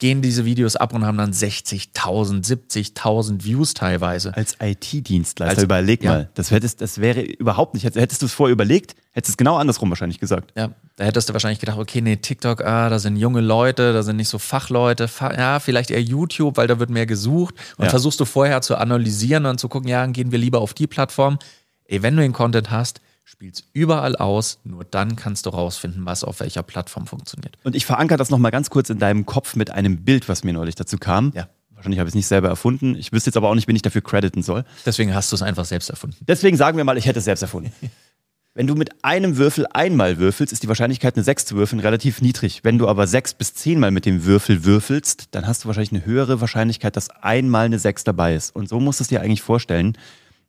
gehen 0.04 0.20
diese 0.20 0.44
Videos 0.44 0.76
ab 0.76 0.92
und 0.92 1.06
haben 1.06 1.16
dann 1.16 1.32
60.000, 1.32 2.44
70.000 2.44 3.42
Views 3.42 3.72
teilweise. 3.72 4.36
Als 4.36 4.54
IT-Dienstleister, 4.60 5.62
überleg 5.62 6.04
ja. 6.04 6.10
mal. 6.10 6.28
Das, 6.34 6.50
hättest, 6.50 6.82
das 6.82 7.00
wäre 7.00 7.22
überhaupt 7.22 7.72
nicht, 7.72 7.86
hättest 7.86 8.20
du 8.20 8.26
es 8.26 8.34
vorher 8.34 8.52
überlegt, 8.52 8.96
hättest 9.12 9.30
du 9.30 9.32
es 9.32 9.36
genau 9.38 9.56
andersrum 9.56 9.88
wahrscheinlich 9.88 10.20
gesagt. 10.20 10.52
Ja, 10.58 10.72
da 10.96 11.04
hättest 11.04 11.30
du 11.30 11.32
wahrscheinlich 11.32 11.58
gedacht, 11.58 11.78
okay, 11.78 12.02
nee, 12.02 12.16
TikTok, 12.16 12.62
ah, 12.66 12.90
da 12.90 12.98
sind 12.98 13.16
junge 13.16 13.40
Leute, 13.40 13.94
da 13.94 14.02
sind 14.02 14.16
nicht 14.16 14.28
so 14.28 14.36
Fachleute, 14.36 15.08
ja, 15.38 15.58
vielleicht 15.58 15.90
eher 15.90 16.02
YouTube, 16.02 16.58
weil 16.58 16.66
da 16.66 16.78
wird 16.78 16.90
mehr 16.90 17.06
gesucht. 17.06 17.54
Und 17.78 17.84
ja. 17.84 17.90
versuchst 17.90 18.20
du 18.20 18.26
vorher 18.26 18.60
zu 18.60 18.76
analysieren 18.76 19.46
und 19.46 19.58
zu 19.58 19.70
gucken, 19.70 19.88
ja, 19.88 20.04
gehen 20.04 20.32
wir 20.32 20.38
lieber 20.38 20.60
auf 20.60 20.74
die 20.74 20.86
Plattform. 20.86 21.38
Ey, 21.86 22.02
wenn 22.02 22.14
du 22.14 22.20
den 22.20 22.34
Content 22.34 22.70
hast, 22.70 23.00
spiel's 23.24 23.64
überall 23.72 24.16
aus, 24.16 24.60
nur 24.64 24.84
dann 24.84 25.16
kannst 25.16 25.46
du 25.46 25.50
rausfinden, 25.50 26.04
was 26.06 26.24
auf 26.24 26.40
welcher 26.40 26.62
Plattform 26.62 27.06
funktioniert. 27.06 27.56
Und 27.64 27.74
ich 27.74 27.86
verankere 27.86 28.18
das 28.18 28.30
nochmal 28.30 28.50
ganz 28.50 28.70
kurz 28.70 28.90
in 28.90 28.98
deinem 28.98 29.26
Kopf 29.26 29.56
mit 29.56 29.70
einem 29.70 30.04
Bild, 30.04 30.28
was 30.28 30.44
mir 30.44 30.52
neulich 30.52 30.74
dazu 30.74 30.98
kam. 30.98 31.32
Ja. 31.34 31.48
Wahrscheinlich 31.70 31.98
habe 31.98 32.08
ich 32.08 32.12
es 32.12 32.16
nicht 32.16 32.26
selber 32.26 32.48
erfunden. 32.48 32.94
Ich 32.96 33.12
wüsste 33.12 33.28
jetzt 33.28 33.36
aber 33.36 33.48
auch 33.48 33.54
nicht, 33.54 33.66
wen 33.66 33.76
ich 33.76 33.82
dafür 33.82 34.02
crediten 34.02 34.42
soll. 34.42 34.64
Deswegen 34.86 35.14
hast 35.14 35.32
du 35.32 35.36
es 35.36 35.42
einfach 35.42 35.64
selbst 35.64 35.90
erfunden. 35.90 36.16
Deswegen 36.26 36.56
sagen 36.56 36.76
wir 36.76 36.84
mal, 36.84 36.96
ich 36.96 37.06
hätte 37.06 37.18
es 37.18 37.24
selbst 37.24 37.42
erfunden. 37.42 37.72
Wenn 38.56 38.68
du 38.68 38.76
mit 38.76 39.04
einem 39.04 39.36
Würfel 39.36 39.66
einmal 39.72 40.18
würfelst, 40.18 40.52
ist 40.52 40.62
die 40.62 40.68
Wahrscheinlichkeit, 40.68 41.16
eine 41.16 41.24
6 41.24 41.44
zu 41.44 41.56
würfeln, 41.56 41.80
relativ 41.80 42.22
niedrig. 42.22 42.60
Wenn 42.62 42.78
du 42.78 42.86
aber 42.86 43.08
sechs 43.08 43.34
bis 43.34 43.52
zehnmal 43.52 43.90
mit 43.90 44.06
dem 44.06 44.24
Würfel 44.24 44.64
würfelst, 44.64 45.26
dann 45.32 45.48
hast 45.48 45.64
du 45.64 45.66
wahrscheinlich 45.66 45.90
eine 45.90 46.06
höhere 46.06 46.40
Wahrscheinlichkeit, 46.40 46.94
dass 46.94 47.10
einmal 47.10 47.66
eine 47.66 47.80
6 47.80 48.04
dabei 48.04 48.36
ist. 48.36 48.54
Und 48.54 48.68
so 48.68 48.78
musst 48.78 49.00
du 49.00 49.02
es 49.02 49.08
dir 49.08 49.22
eigentlich 49.22 49.42
vorstellen. 49.42 49.98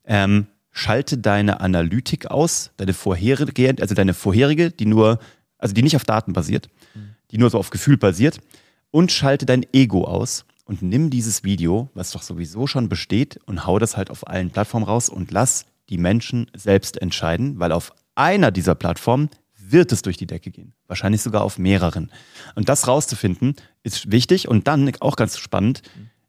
Ähm, 0.05 0.45
schalte 0.75 1.17
deine 1.17 1.61
Analytik 1.61 2.27
aus, 2.27 2.71
deine 2.77 2.93
vorherige, 2.93 3.73
also 3.79 3.95
deine 3.95 4.13
vorherige, 4.13 4.71
die 4.71 4.85
nur, 4.85 5.19
also 5.57 5.73
die 5.73 5.81
nicht 5.81 5.95
auf 5.95 6.03
Daten 6.03 6.33
basiert, 6.33 6.67
die 7.31 7.37
nur 7.37 7.49
so 7.49 7.57
auf 7.57 7.69
Gefühl 7.69 7.97
basiert, 7.97 8.39
und 8.91 9.11
schalte 9.11 9.45
dein 9.45 9.65
Ego 9.73 10.03
aus 10.03 10.45
und 10.65 10.81
nimm 10.81 11.09
dieses 11.09 11.45
Video, 11.45 11.89
was 11.93 12.11
doch 12.11 12.21
sowieso 12.21 12.67
schon 12.67 12.89
besteht, 12.89 13.39
und 13.45 13.65
hau 13.65 13.79
das 13.79 13.95
halt 13.95 14.11
auf 14.11 14.27
allen 14.27 14.51
Plattformen 14.51 14.85
raus 14.85 15.07
und 15.07 15.31
lass 15.31 15.65
die 15.89 15.97
Menschen 15.97 16.51
selbst 16.53 17.01
entscheiden, 17.01 17.57
weil 17.57 17.71
auf 17.71 17.93
einer 18.15 18.51
dieser 18.51 18.75
Plattformen 18.75 19.29
wird 19.57 19.93
es 19.93 20.01
durch 20.01 20.17
die 20.17 20.27
Decke 20.27 20.51
gehen. 20.51 20.73
Wahrscheinlich 20.87 21.21
sogar 21.21 21.43
auf 21.43 21.57
mehreren. 21.57 22.11
Und 22.55 22.67
das 22.67 22.87
rauszufinden 22.87 23.55
ist 23.83 24.11
wichtig 24.11 24.49
und 24.49 24.67
dann 24.67 24.91
auch 24.99 25.15
ganz 25.15 25.37
spannend. 25.37 25.81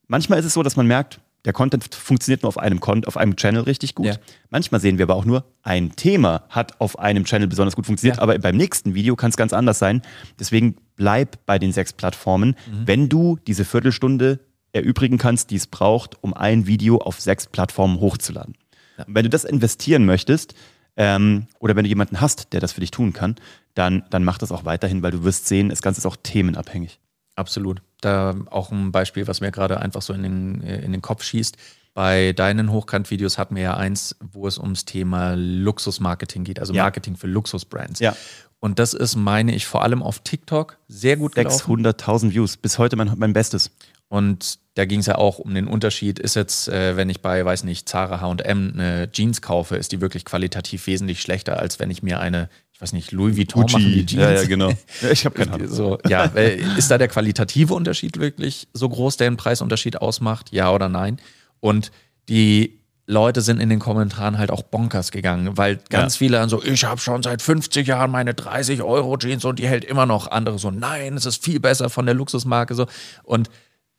Manchmal 0.06 0.38
ist 0.38 0.44
es 0.44 0.54
so, 0.54 0.62
dass 0.62 0.76
man 0.76 0.86
merkt, 0.86 1.20
der 1.46 1.52
Content 1.52 1.94
funktioniert 1.94 2.42
nur 2.42 2.48
auf 2.48 2.58
einem, 2.58 2.80
auf 2.82 3.16
einem 3.16 3.36
Channel 3.36 3.62
richtig 3.62 3.94
gut. 3.94 4.06
Ja. 4.06 4.16
Manchmal 4.50 4.80
sehen 4.80 4.98
wir 4.98 5.04
aber 5.04 5.14
auch 5.14 5.24
nur, 5.24 5.44
ein 5.62 5.94
Thema 5.94 6.42
hat 6.48 6.80
auf 6.80 6.98
einem 6.98 7.24
Channel 7.24 7.46
besonders 7.46 7.76
gut 7.76 7.86
funktioniert, 7.86 8.16
ja. 8.16 8.22
aber 8.22 8.36
beim 8.38 8.56
nächsten 8.56 8.94
Video 8.94 9.14
kann 9.14 9.30
es 9.30 9.36
ganz 9.36 9.52
anders 9.52 9.78
sein. 9.78 10.02
Deswegen 10.40 10.76
bleib 10.96 11.46
bei 11.46 11.60
den 11.60 11.72
sechs 11.72 11.92
Plattformen, 11.92 12.56
mhm. 12.66 12.82
wenn 12.86 13.08
du 13.08 13.38
diese 13.46 13.64
Viertelstunde 13.64 14.40
erübrigen 14.72 15.18
kannst, 15.18 15.50
die 15.50 15.56
es 15.56 15.68
braucht, 15.68 16.22
um 16.22 16.34
ein 16.34 16.66
Video 16.66 16.98
auf 16.98 17.20
sechs 17.20 17.46
Plattformen 17.46 18.00
hochzuladen. 18.00 18.56
Ja. 18.98 19.04
wenn 19.08 19.24
du 19.24 19.28
das 19.28 19.44
investieren 19.44 20.04
möchtest, 20.04 20.54
ähm, 20.96 21.46
oder 21.58 21.76
wenn 21.76 21.84
du 21.84 21.88
jemanden 21.88 22.20
hast, 22.20 22.54
der 22.54 22.60
das 22.60 22.72
für 22.72 22.80
dich 22.80 22.90
tun 22.90 23.12
kann, 23.12 23.36
dann, 23.74 24.04
dann 24.10 24.24
mach 24.24 24.38
das 24.38 24.50
auch 24.50 24.64
weiterhin, 24.64 25.02
weil 25.02 25.12
du 25.12 25.22
wirst 25.22 25.46
sehen, 25.46 25.68
das 25.68 25.82
Ganze 25.82 26.00
ist 26.00 26.06
auch 26.06 26.16
themenabhängig. 26.16 26.98
Absolut. 27.36 27.82
Da 28.00 28.34
auch 28.50 28.70
ein 28.70 28.92
Beispiel, 28.92 29.26
was 29.26 29.40
mir 29.40 29.50
gerade 29.50 29.80
einfach 29.80 30.02
so 30.02 30.12
in 30.12 30.22
den, 30.22 30.60
in 30.60 30.92
den 30.92 31.02
Kopf 31.02 31.22
schießt. 31.22 31.56
Bei 31.94 32.34
deinen 32.34 32.70
Hochkant-Videos 32.70 33.38
hatten 33.38 33.56
wir 33.56 33.62
ja 33.62 33.76
eins, 33.76 34.16
wo 34.20 34.46
es 34.46 34.58
ums 34.58 34.84
Thema 34.84 35.34
Luxusmarketing 35.34 36.44
geht, 36.44 36.60
also 36.60 36.74
ja. 36.74 36.82
Marketing 36.82 37.16
für 37.16 37.26
Luxusbrands. 37.26 38.00
Ja. 38.00 38.14
Und 38.60 38.78
das 38.78 38.92
ist, 38.92 39.16
meine 39.16 39.54
ich, 39.54 39.66
vor 39.66 39.82
allem 39.82 40.02
auf 40.02 40.18
TikTok 40.18 40.78
sehr 40.88 41.16
gut 41.16 41.34
gelaufen. 41.34 41.86
600.000 41.86 42.32
Views, 42.32 42.58
bis 42.58 42.78
heute 42.78 42.96
mein, 42.96 43.12
mein 43.16 43.32
Bestes. 43.32 43.70
Und 44.08 44.58
da 44.74 44.84
ging 44.84 45.00
es 45.00 45.06
ja 45.06 45.16
auch 45.16 45.38
um 45.38 45.54
den 45.54 45.66
Unterschied, 45.66 46.18
ist 46.18 46.36
jetzt, 46.36 46.68
äh, 46.68 46.96
wenn 46.96 47.08
ich 47.08 47.22
bei, 47.22 47.44
weiß 47.44 47.64
nicht, 47.64 47.88
Zara 47.88 48.20
H&M 48.20 48.72
eine 48.74 49.10
Jeans 49.10 49.40
kaufe, 49.40 49.76
ist 49.76 49.90
die 49.92 50.00
wirklich 50.00 50.24
qualitativ 50.24 50.86
wesentlich 50.86 51.22
schlechter, 51.22 51.58
als 51.58 51.80
wenn 51.80 51.90
ich 51.90 52.02
mir 52.02 52.20
eine 52.20 52.48
ich 52.76 52.82
weiß 52.82 52.92
nicht, 52.92 53.10
Louis 53.10 53.38
Vuitton 53.38 53.62
Gucci. 53.62 53.72
machen 53.72 53.92
die 53.92 54.04
Jeans. 54.04 54.22
Ja, 54.22 54.32
ja, 54.32 54.44
genau. 54.44 54.68
Ja, 55.00 55.10
ich 55.10 55.24
habe 55.24 55.34
keine 55.34 55.54
Ahnung. 55.54 55.68
So, 55.68 55.98
ja, 56.06 56.24
ist 56.76 56.90
da 56.90 56.98
der 56.98 57.08
qualitative 57.08 57.72
Unterschied 57.72 58.20
wirklich 58.20 58.68
so 58.74 58.86
groß, 58.86 59.16
der 59.16 59.28
einen 59.28 59.38
Preisunterschied 59.38 60.02
ausmacht? 60.02 60.52
Ja 60.52 60.70
oder 60.70 60.90
nein? 60.90 61.18
Und 61.60 61.90
die 62.28 62.78
Leute 63.06 63.40
sind 63.40 63.60
in 63.60 63.70
den 63.70 63.78
Kommentaren 63.78 64.36
halt 64.36 64.50
auch 64.50 64.60
bonkers 64.60 65.10
gegangen, 65.10 65.56
weil 65.56 65.78
ganz 65.88 66.16
ja. 66.16 66.18
viele 66.18 66.36
dann 66.36 66.50
so, 66.50 66.62
ich 66.62 66.84
habe 66.84 67.00
schon 67.00 67.22
seit 67.22 67.40
50 67.40 67.86
Jahren 67.86 68.10
meine 68.10 68.34
30 68.34 68.82
Euro 68.82 69.16
Jeans 69.16 69.46
und 69.46 69.58
die 69.58 69.66
hält 69.66 69.86
immer 69.86 70.04
noch. 70.04 70.30
Andere 70.30 70.58
so, 70.58 70.70
nein, 70.70 71.14
es 71.14 71.24
ist 71.24 71.42
viel 71.42 71.60
besser 71.60 71.88
von 71.88 72.04
der 72.04 72.14
Luxusmarke 72.14 72.74
so. 72.74 72.84
Und 73.22 73.48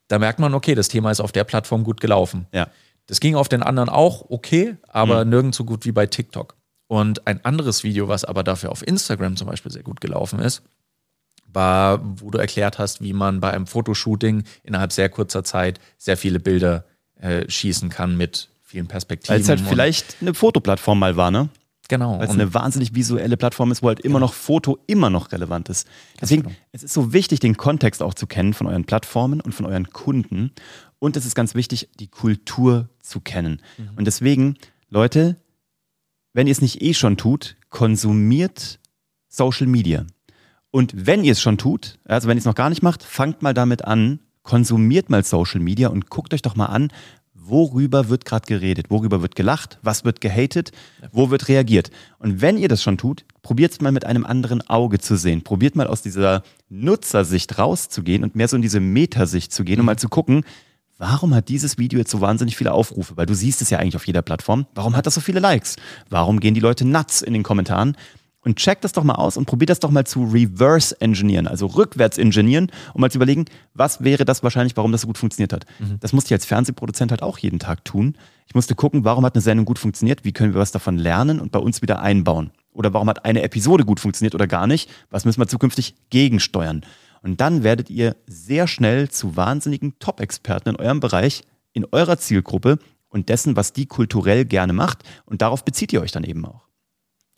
da 0.08 0.20
merkt 0.20 0.38
man, 0.38 0.54
okay, 0.54 0.76
das 0.76 0.88
Thema 0.88 1.10
ist 1.10 1.20
auf 1.20 1.32
der 1.32 1.46
Plattform 1.46 1.84
gut 1.84 2.00
gelaufen. 2.00 2.46
Ja. 2.52 2.68
Das 3.08 3.20
ging 3.20 3.36
auf 3.36 3.50
den 3.50 3.64
anderen 3.64 3.90
auch 3.90 4.30
okay, 4.30 4.76
aber 4.88 5.26
mhm. 5.26 5.32
nirgends 5.32 5.58
so 5.58 5.64
gut 5.64 5.84
wie 5.86 5.92
bei 5.92 6.06
TikTok. 6.06 6.56
Und 6.88 7.28
ein 7.28 7.44
anderes 7.44 7.84
Video, 7.84 8.08
was 8.08 8.24
aber 8.24 8.44
dafür 8.44 8.72
auf 8.72 8.86
Instagram 8.86 9.36
zum 9.36 9.48
Beispiel 9.48 9.72
sehr 9.72 9.84
gut 9.84 10.00
gelaufen 10.02 10.40
ist, 10.40 10.64
war, 11.52 12.00
wo 12.22 12.30
du 12.30 12.38
erklärt 12.38 12.80
hast, 12.80 13.02
wie 13.02 13.14
man 13.14 13.40
bei 13.40 13.52
einem 13.52 13.68
Fotoshooting 13.68 14.44
innerhalb 14.64 14.92
sehr 14.92 15.10
kurzer 15.10 15.44
Zeit 15.44 15.80
sehr 15.98 16.18
viele 16.18 16.40
Bilder 16.40 16.86
äh, 17.20 17.50
schießen 17.50 17.90
kann 17.90 18.16
mit 18.16 18.50
vielen 18.64 18.88
Perspektiven. 18.88 19.36
Weil 19.36 19.42
es 19.42 19.50
halt 19.50 19.62
vielleicht 19.62 20.18
eine 20.22 20.34
Fotoplattform 20.34 21.00
mal 21.00 21.18
war, 21.18 21.32
ne? 21.32 21.50
Genau. 21.90 22.20
Weil 22.20 22.28
es 22.28 22.34
eine 22.34 22.54
wahnsinnig 22.54 22.96
visuelle 22.96 23.38
Plattform 23.38 23.72
ist, 23.72 23.82
wo 23.82 23.88
halt 23.88 24.02
immer 24.02 24.16
genau. 24.16 24.28
noch 24.28 24.34
Foto 24.34 24.78
immer 24.88 25.10
noch 25.10 25.32
relevant 25.32 25.70
ist. 25.70 25.88
Deswegen, 26.20 26.44
genau. 26.44 26.56
es 26.74 26.84
ist 26.84 26.94
so 26.94 27.14
wichtig, 27.14 27.40
den 27.40 27.56
Kontext 27.56 28.04
auch 28.04 28.14
zu 28.14 28.28
kennen 28.28 28.54
von 28.54 28.68
euren 28.68 28.84
Plattformen 28.84 29.40
und 29.40 29.54
von 29.54 29.66
euren 29.66 29.90
Kunden. 29.90 30.52
Und 31.00 31.16
es 31.16 31.26
ist 31.26 31.34
ganz 31.34 31.56
wichtig, 31.56 31.90
die 32.00 32.08
Kultur 32.08 32.90
zu 33.00 33.22
kennen. 33.22 33.62
Mhm. 33.78 33.90
Und 33.96 34.06
deswegen, 34.06 34.58
Leute, 34.90 35.38
wenn 36.38 36.46
ihr 36.46 36.52
es 36.52 36.62
nicht 36.62 36.84
eh 36.84 36.94
schon 36.94 37.18
tut, 37.18 37.56
konsumiert 37.72 38.80
Social 39.28 39.66
Media. 39.66 40.06
Und 40.70 40.94
wenn 41.08 41.24
ihr 41.24 41.32
es 41.32 41.42
schon 41.42 41.58
tut, 41.58 41.98
also 42.06 42.28
wenn 42.28 42.38
ihr 42.38 42.42
es 42.42 42.46
noch 42.46 42.54
gar 42.54 42.70
nicht 42.70 42.84
macht, 42.84 43.02
fangt 43.02 43.42
mal 43.42 43.56
damit 43.56 43.86
an, 43.86 44.20
konsumiert 44.44 45.10
mal 45.10 45.24
Social 45.24 45.60
Media 45.60 45.88
und 45.88 46.12
guckt 46.12 46.36
euch 46.36 46.44
doch 46.44 46.56
mal 46.56 46.68
an, 46.68 46.90
worüber 47.34 48.10
wird 48.10 48.24
gerade 48.26 48.46
geredet, 48.46 48.92
worüber 48.92 49.24
wird 49.24 49.36
gelacht, 49.36 49.80
was 49.82 50.06
wird 50.06 50.22
gehatet, 50.22 50.74
wo 51.12 51.32
wird 51.32 51.48
reagiert. 51.48 51.90
Und 52.20 52.40
wenn 52.40 52.60
ihr 52.60 52.68
das 52.68 52.84
schon 52.84 53.00
tut, 53.00 53.26
probiert 53.42 53.72
es 53.72 53.82
mal 53.82 53.92
mit 53.92 54.06
einem 54.06 54.24
anderen 54.24 54.62
Auge 54.70 55.00
zu 55.00 55.16
sehen. 55.16 55.44
Probiert 55.44 55.76
mal 55.76 55.88
aus 55.88 56.04
dieser 56.04 56.44
Nutzersicht 56.70 57.58
rauszugehen 57.58 58.24
und 58.24 58.36
mehr 58.36 58.48
so 58.48 58.58
in 58.58 58.62
diese 58.62 58.80
Metasicht 58.80 59.52
zu 59.52 59.64
gehen, 59.64 59.80
um 59.80 59.86
mhm. 59.86 59.88
mal 59.88 59.98
zu 59.98 60.08
gucken, 60.08 60.44
warum 60.98 61.34
hat 61.34 61.50
dieses 61.50 61.78
Video 61.78 62.00
jetzt 62.00 62.12
so 62.12 62.22
wahnsinnig 62.22 62.58
viele 62.58 62.74
Aufrufe? 62.74 63.18
Weil 63.18 63.26
du 63.26 63.34
siehst 63.34 63.62
es 63.62 63.70
ja 63.70 63.80
eigentlich 63.80 63.96
auf 63.96 64.08
jeder 64.08 64.22
Plattform. 64.22 64.66
Warum 64.76 64.96
hat 64.96 65.06
das 65.06 65.16
so 65.16 65.22
viele 65.22 65.40
Likes? 65.40 65.76
Warum 66.10 66.40
gehen 66.40 66.54
die 66.54 66.60
Leute 66.60 66.86
nuts 66.86 67.22
in 67.22 67.34
den 67.34 67.44
Kommentaren? 67.44 67.96
Und 68.42 68.56
check 68.56 68.80
das 68.80 68.94
doch 68.94 69.04
mal 69.04 69.16
aus 69.16 69.36
und 69.36 69.46
probiert 69.46 69.70
das 69.70 69.82
doch 69.82 69.92
mal 69.92 70.06
zu 70.06 70.24
reverse 70.24 70.96
engineeren, 71.02 71.48
also 71.48 71.66
rückwärts 71.66 72.18
engineeren, 72.18 72.72
um 72.94 73.02
mal 73.02 73.12
zu 73.12 73.18
überlegen, 73.18 73.44
was 73.74 74.06
wäre 74.06 74.24
das 74.24 74.42
wahrscheinlich, 74.42 74.78
warum 74.78 74.94
das 74.94 75.02
so 75.02 75.08
gut 75.08 75.18
funktioniert 75.18 75.52
hat. 75.52 75.66
Mhm. 75.80 75.98
Das 76.00 76.14
musste 76.14 76.30
ich 76.30 76.34
als 76.34 76.46
Fernsehproduzent 76.46 77.12
halt 77.12 77.24
auch 77.24 77.40
jeden 77.40 77.60
Tag 77.60 77.84
tun. 77.84 78.16
Ich 78.46 78.56
musste 78.56 78.74
gucken, 78.74 79.04
warum 79.04 79.26
hat 79.26 79.36
eine 79.36 79.42
Sendung 79.42 79.66
gut 79.66 79.80
funktioniert, 79.80 80.24
wie 80.24 80.32
können 80.32 80.54
wir 80.54 80.62
was 80.62 80.72
davon 80.72 80.98
lernen 80.98 81.42
und 81.42 81.52
bei 81.52 81.60
uns 81.60 81.82
wieder 81.82 82.00
einbauen. 82.02 82.52
Oder 82.72 82.94
warum 82.94 83.10
hat 83.10 83.26
eine 83.26 83.42
Episode 83.42 83.84
gut 83.84 84.00
funktioniert 84.00 84.34
oder 84.34 84.48
gar 84.48 84.66
nicht, 84.68 84.90
was 85.10 85.26
müssen 85.26 85.42
wir 85.42 85.48
zukünftig 85.48 85.96
gegensteuern. 86.10 86.86
Und 87.22 87.42
dann 87.42 87.64
werdet 87.64 87.90
ihr 87.90 88.16
sehr 88.26 88.68
schnell 88.68 89.10
zu 89.10 89.36
wahnsinnigen 89.36 89.98
Top-Experten 90.00 90.70
in 90.70 90.76
eurem 90.76 91.00
Bereich, 91.00 91.44
in 91.74 91.86
eurer 91.92 92.18
Zielgruppe 92.18 92.80
und 93.10 93.30
dessen, 93.30 93.56
was 93.56 93.74
die 93.74 93.86
kulturell 93.86 94.46
gerne 94.46 94.74
macht. 94.74 95.04
Und 95.26 95.42
darauf 95.42 95.64
bezieht 95.64 95.94
ihr 95.94 96.02
euch 96.02 96.12
dann 96.12 96.24
eben 96.24 96.46
auch. 96.46 96.68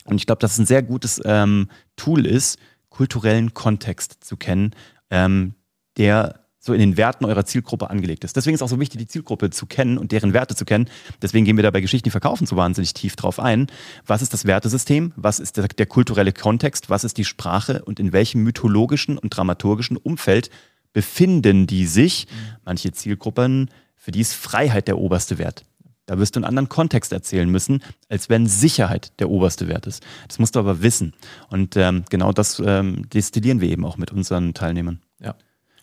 Und 0.05 0.17
ich 0.17 0.25
glaube, 0.25 0.39
dass 0.39 0.53
es 0.53 0.59
ein 0.59 0.65
sehr 0.65 0.83
gutes 0.83 1.21
ähm, 1.23 1.69
Tool 1.95 2.25
ist, 2.25 2.57
kulturellen 2.89 3.53
Kontext 3.53 4.23
zu 4.23 4.37
kennen, 4.37 4.71
ähm, 5.09 5.53
der 5.97 6.38
so 6.59 6.73
in 6.73 6.79
den 6.79 6.97
Werten 6.97 7.25
eurer 7.25 7.45
Zielgruppe 7.45 7.89
angelegt 7.89 8.25
ist. 8.25 8.35
Deswegen 8.35 8.53
ist 8.53 8.61
auch 8.61 8.69
so 8.69 8.79
wichtig, 8.79 8.99
die 8.99 9.07
Zielgruppe 9.07 9.49
zu 9.49 9.65
kennen 9.65 9.97
und 9.97 10.11
deren 10.11 10.33
Werte 10.33 10.55
zu 10.55 10.65
kennen. 10.65 10.89
Deswegen 11.21 11.45
gehen 11.45 11.55
wir 11.55 11.63
da 11.63 11.71
bei 11.71 11.79
Geschichten, 11.79 12.05
die 12.05 12.11
verkaufen, 12.11 12.45
so 12.45 12.57
wahnsinnig 12.57 12.93
tief 12.93 13.15
drauf 13.15 13.39
ein. 13.39 13.67
Was 14.05 14.21
ist 14.21 14.33
das 14.33 14.45
Wertesystem? 14.45 15.13
Was 15.15 15.39
ist 15.39 15.57
der, 15.57 15.69
der 15.69 15.85
kulturelle 15.85 16.33
Kontext? 16.33 16.89
Was 16.89 17.05
ist 17.05 17.17
die 17.17 17.25
Sprache? 17.25 17.83
Und 17.85 17.99
in 17.99 18.11
welchem 18.11 18.43
mythologischen 18.43 19.17
und 19.17 19.29
dramaturgischen 19.29 19.95
Umfeld 19.95 20.49
befinden 20.91 21.65
die 21.65 21.85
sich? 21.85 22.27
Manche 22.65 22.91
Zielgruppen, 22.91 23.69
für 23.95 24.11
die 24.11 24.21
ist 24.21 24.33
Freiheit 24.33 24.87
der 24.89 24.97
oberste 24.97 25.37
Wert. 25.37 25.63
Da 26.07 26.17
wirst 26.17 26.35
du 26.35 26.39
einen 26.39 26.45
anderen 26.45 26.69
Kontext 26.69 27.13
erzählen 27.13 27.47
müssen, 27.47 27.83
als 28.09 28.29
wenn 28.29 28.47
Sicherheit 28.47 29.13
der 29.19 29.29
oberste 29.29 29.67
Wert 29.67 29.85
ist. 29.85 30.03
Das 30.27 30.39
musst 30.39 30.55
du 30.55 30.59
aber 30.59 30.81
wissen. 30.81 31.13
Und 31.49 31.77
ähm, 31.77 32.03
genau 32.09 32.33
das 32.33 32.59
ähm, 32.65 33.07
destillieren 33.09 33.61
wir 33.61 33.69
eben 33.69 33.85
auch 33.85 33.97
mit 33.97 34.11
unseren 34.11 34.55
Teilnehmern. 34.55 34.99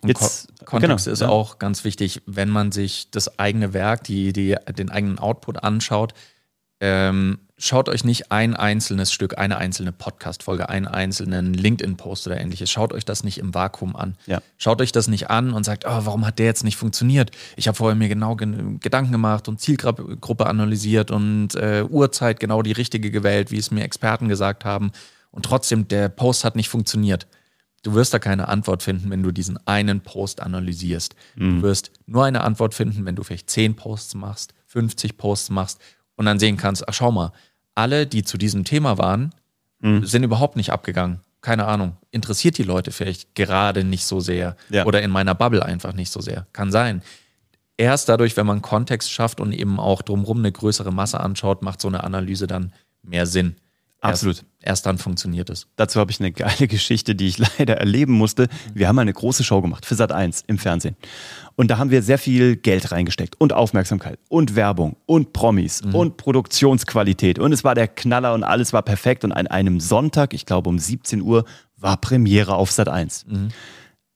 Jetzt, 0.09 0.49
Ko 0.59 0.65
Kontext 0.79 1.05
genau, 1.05 1.13
ist 1.13 1.21
ja. 1.21 1.29
auch 1.29 1.59
ganz 1.59 1.85
wichtig, 1.85 2.23
wenn 2.27 2.49
man 2.49 2.73
sich 2.73 3.11
das 3.11 3.39
eigene 3.39 3.73
Werk, 3.73 4.05
die, 4.05 4.33
die, 4.33 4.57
den 4.77 4.91
eigenen 4.91 5.19
Output 5.19 5.63
anschaut. 5.63 6.13
Ähm, 6.81 7.39
schaut 7.59 7.89
euch 7.89 8.05
nicht 8.05 8.31
ein 8.31 8.55
einzelnes 8.55 9.11
Stück, 9.13 9.39
eine 9.39 9.57
einzelne 9.57 9.93
Podcast-Folge, 9.93 10.69
einen 10.69 10.87
einzelnen 10.87 11.55
LinkedIn-Post 11.55 12.27
oder 12.27 12.39
ähnliches. 12.39 12.71
Schaut 12.71 12.93
euch 12.93 13.05
das 13.05 13.25
nicht 13.25 13.39
im 13.39 13.55
Vakuum 13.55 13.97
an. 13.97 14.17
Ja. 14.27 14.43
Schaut 14.59 14.83
euch 14.83 14.93
das 14.93 15.09
nicht 15.09 15.31
an 15.31 15.53
und 15.53 15.65
sagt, 15.65 15.87
oh, 15.87 16.01
warum 16.05 16.27
hat 16.27 16.39
der 16.39 16.47
jetzt 16.47 16.65
nicht 16.65 16.77
funktioniert? 16.77 17.31
Ich 17.57 17.67
habe 17.67 17.77
vorher 17.77 17.97
mir 17.97 18.09
genau 18.09 18.37
Gedanken 18.37 19.13
gemacht 19.13 19.49
und 19.49 19.61
Zielgruppe 19.61 20.47
analysiert 20.47 21.11
und 21.11 21.55
äh, 21.55 21.85
Uhrzeit 21.89 22.41
genau 22.41 22.61
die 22.61 22.73
richtige 22.73 23.11
gewählt, 23.11 23.51
wie 23.51 23.59
es 23.59 23.71
mir 23.71 23.85
Experten 23.85 24.29
gesagt 24.29 24.65
haben. 24.67 24.93
Und 25.31 25.45
trotzdem, 25.45 25.89
der 25.89 26.09
Post 26.09 26.45
hat 26.45 26.57
nicht 26.57 26.69
funktioniert. 26.69 27.27
Du 27.87 27.95
wirst 27.95 28.13
da 28.13 28.19
keine 28.19 28.49
Antwort 28.49 28.83
finden, 28.83 29.11
wenn 29.11 29.23
du 29.23 29.31
diesen 29.31 29.65
einen 29.65 30.01
Post 30.01 30.43
analysierst. 30.43 31.15
Mhm. 31.37 31.61
Du 31.61 31.63
wirst 31.63 31.93
nur 32.07 32.25
eine 32.25 32.41
Antwort 32.41 32.75
finden, 32.75 33.07
wenn 33.07 33.15
du 33.15 33.23
vielleicht 33.23 33.49
10 33.49 33.77
Posts 33.77 34.17
machst, 34.17 34.55
50 34.67 35.17
Posts 35.17 35.51
machst 35.51 35.81
und 36.17 36.27
dann 36.27 36.41
sehen 36.41 36.57
kannst, 36.57 36.89
ach 36.89 36.95
schau 36.95 37.13
mal, 37.13 37.31
alle, 37.77 38.09
die 38.09 38.25
zu 38.25 38.39
diesem 38.39 38.65
Thema 38.65 38.99
waren, 38.99 39.33
mhm. 39.79 40.05
sind 40.05 40.25
überhaupt 40.25 40.57
nicht 40.57 40.71
abgegangen. 40.71 41.21
Keine 41.43 41.67
Ahnung. 41.67 41.97
Interessiert 42.11 42.59
die 42.59 42.65
Leute 42.65 42.91
vielleicht 42.91 43.37
gerade 43.37 43.85
nicht 43.85 44.05
so 44.05 44.19
sehr 44.19 44.57
ja. 44.69 44.85
oder 44.85 45.01
in 45.01 45.13
meiner 45.13 45.37
Bubble 45.37 45.65
einfach 45.65 45.93
nicht 45.93 46.11
so 46.11 46.21
sehr. 46.21 46.49
Kann 46.53 46.73
sein. 46.73 47.03
Erst 47.77 48.09
dadurch, 48.09 48.37
wenn 48.37 48.47
man 48.47 48.63
Kontext 48.63 49.13
schafft 49.13 49.39
und 49.39 49.53
eben 49.53 49.79
auch 49.79 50.03
drumherum 50.03 50.39
eine 50.39 50.51
größere 50.51 50.93
Masse 50.93 51.21
anschaut, 51.21 51.63
macht 51.63 51.81
so 51.81 51.87
eine 51.87 52.03
Analyse 52.03 52.49
dann 52.49 52.73
mehr 53.03 53.27
Sinn. 53.27 53.55
Absolut. 54.09 54.37
Erst, 54.37 54.47
erst 54.61 54.87
dann 54.87 54.99
funktioniert 54.99 55.51
es. 55.51 55.67
Dazu 55.77 56.01
habe 56.01 56.11
ich 56.11 56.21
eine 56.21 56.33
geile 56.33 56.69
Geschichte, 56.69 57.15
die 57.15 57.29
ich 57.29 57.39
leider 57.39 57.77
erleben 57.79 58.13
musste. 58.13 58.49
Wir 58.75 58.89
haben 58.89 58.99
eine 58.99 59.13
große 59.13 59.45
Show 59.45 59.61
gemacht 59.61 59.87
für 59.87 59.95
Sat 59.95 60.13
1 60.13 60.45
im 60.47 60.59
Fernsehen. 60.59 60.97
Und 61.55 61.71
da 61.71 61.79
haben 61.79 61.91
wir 61.91 62.03
sehr 62.03 62.19
viel 62.19 62.57
Geld 62.57 62.93
reingesteckt 62.93 63.41
und 63.41 63.53
Aufmerksamkeit 63.53 64.19
und 64.29 64.57
Werbung 64.57 64.97
und 65.07 65.33
Promis 65.33 65.83
mhm. 65.83 65.95
und 65.95 66.17
Produktionsqualität. 66.17 67.39
Und 67.39 67.53
es 67.53 67.65
war 67.65 67.75
der 67.75 67.89
Knaller 67.89 68.35
und 68.35 68.45
alles 68.45 68.73
war 68.73 68.83
perfekt. 68.83 69.25
Und 69.25 69.33
an 69.33 69.47
einem 69.47 69.81
Sonntag, 69.81 70.35
ich 70.35 70.47
glaube 70.47 70.69
um 70.69 70.79
17 70.79 71.23
Uhr, 71.23 71.45
war 71.77 71.97
Premiere 71.97 72.55
auf 72.55 72.71
Sat 72.71 72.89
1. 72.89 73.27
Mhm. 73.27 73.49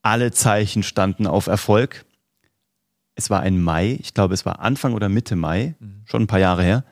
Alle 0.02 0.30
Zeichen 0.32 0.82
standen 0.82 1.26
auf 1.26 1.46
Erfolg. 1.46 2.04
Es 3.14 3.28
war 3.28 3.40
ein 3.40 3.60
Mai, 3.60 3.98
ich 4.00 4.14
glaube, 4.14 4.32
es 4.32 4.46
war 4.46 4.60
Anfang 4.60 4.94
oder 4.94 5.08
Mitte 5.08 5.36
Mai, 5.36 5.74
mhm. 5.78 6.02
schon 6.04 6.22
ein 6.22 6.26
paar 6.26 6.38
Jahre 6.38 6.62
her. 6.62 6.84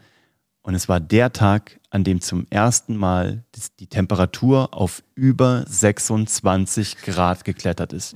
Und 0.69 0.75
es 0.75 0.87
war 0.87 1.01
der 1.01 1.33
Tag, 1.33 1.81
an 1.89 2.05
dem 2.05 2.21
zum 2.21 2.47
ersten 2.51 2.95
Mal 2.95 3.43
die 3.81 3.87
Temperatur 3.87 4.75
auf 4.75 5.03
über 5.15 5.65
26 5.67 6.99
Grad 6.99 7.47
geklettert 7.47 7.95
ist. 7.95 8.15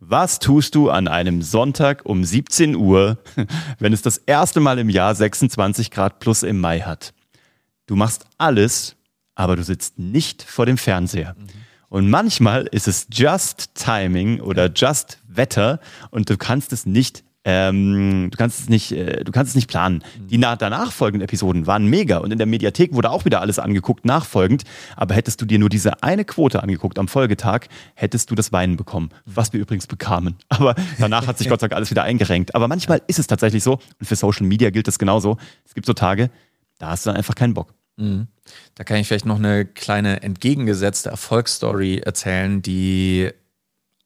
Was 0.00 0.38
tust 0.38 0.74
du 0.74 0.90
an 0.90 1.08
einem 1.08 1.40
Sonntag 1.40 2.04
um 2.04 2.22
17 2.22 2.76
Uhr, 2.76 3.16
wenn 3.78 3.94
es 3.94 4.02
das 4.02 4.18
erste 4.18 4.60
Mal 4.60 4.78
im 4.80 4.90
Jahr 4.90 5.14
26 5.14 5.90
Grad 5.90 6.18
plus 6.18 6.42
im 6.42 6.60
Mai 6.60 6.80
hat? 6.80 7.14
Du 7.86 7.96
machst 7.96 8.26
alles, 8.36 8.96
aber 9.34 9.56
du 9.56 9.64
sitzt 9.64 9.98
nicht 9.98 10.42
vor 10.42 10.66
dem 10.66 10.76
Fernseher. 10.76 11.34
Und 11.88 12.10
manchmal 12.10 12.66
ist 12.66 12.86
es 12.86 13.06
just 13.10 13.74
Timing 13.76 14.42
oder 14.42 14.70
just 14.70 15.20
Wetter 15.26 15.80
und 16.10 16.28
du 16.28 16.36
kannst 16.36 16.74
es 16.74 16.84
nicht 16.84 17.24
ähm, 17.44 18.28
du 18.30 18.38
kannst 18.38 18.60
es 18.60 18.68
nicht, 18.68 18.92
äh, 18.92 19.22
du 19.22 19.30
kannst 19.30 19.50
es 19.50 19.54
nicht 19.54 19.68
planen. 19.68 20.02
Mhm. 20.18 20.28
Die 20.28 20.38
nach, 20.38 20.56
danach 20.56 20.92
folgenden 20.92 21.24
Episoden 21.24 21.66
waren 21.66 21.86
mega 21.86 22.18
und 22.18 22.32
in 22.32 22.38
der 22.38 22.46
Mediathek 22.46 22.94
wurde 22.94 23.10
auch 23.10 23.26
wieder 23.26 23.40
alles 23.42 23.58
angeguckt, 23.58 24.06
nachfolgend. 24.06 24.64
Aber 24.96 25.14
hättest 25.14 25.40
du 25.42 25.44
dir 25.44 25.58
nur 25.58 25.68
diese 25.68 26.02
eine 26.02 26.24
Quote 26.24 26.62
angeguckt 26.62 26.98
am 26.98 27.06
Folgetag, 27.06 27.66
hättest 27.94 28.30
du 28.30 28.34
das 28.34 28.50
Weinen 28.52 28.76
bekommen, 28.76 29.10
was 29.26 29.52
wir 29.52 29.60
übrigens 29.60 29.86
bekamen. 29.86 30.36
Aber 30.48 30.74
danach 30.98 31.26
hat 31.26 31.36
sich 31.36 31.48
Gott 31.48 31.60
sei 31.60 31.68
Dank 31.68 31.76
alles 31.76 31.90
wieder 31.90 32.02
eingerenkt. 32.02 32.54
Aber 32.54 32.66
manchmal 32.66 33.02
ist 33.06 33.18
es 33.18 33.26
tatsächlich 33.26 33.62
so 33.62 33.74
und 34.00 34.06
für 34.06 34.16
Social 34.16 34.46
Media 34.46 34.70
gilt 34.70 34.88
es 34.88 34.98
genauso. 34.98 35.36
Es 35.66 35.74
gibt 35.74 35.86
so 35.86 35.92
Tage, 35.92 36.30
da 36.78 36.90
hast 36.90 37.04
du 37.04 37.10
dann 37.10 37.16
einfach 37.18 37.34
keinen 37.34 37.54
Bock. 37.54 37.74
Mhm. 37.96 38.28
Da 38.74 38.84
kann 38.84 38.96
ich 38.96 39.06
vielleicht 39.06 39.26
noch 39.26 39.38
eine 39.38 39.64
kleine 39.66 40.22
entgegengesetzte 40.22 41.10
Erfolgsstory 41.10 41.98
erzählen, 41.98 42.62
die 42.62 43.30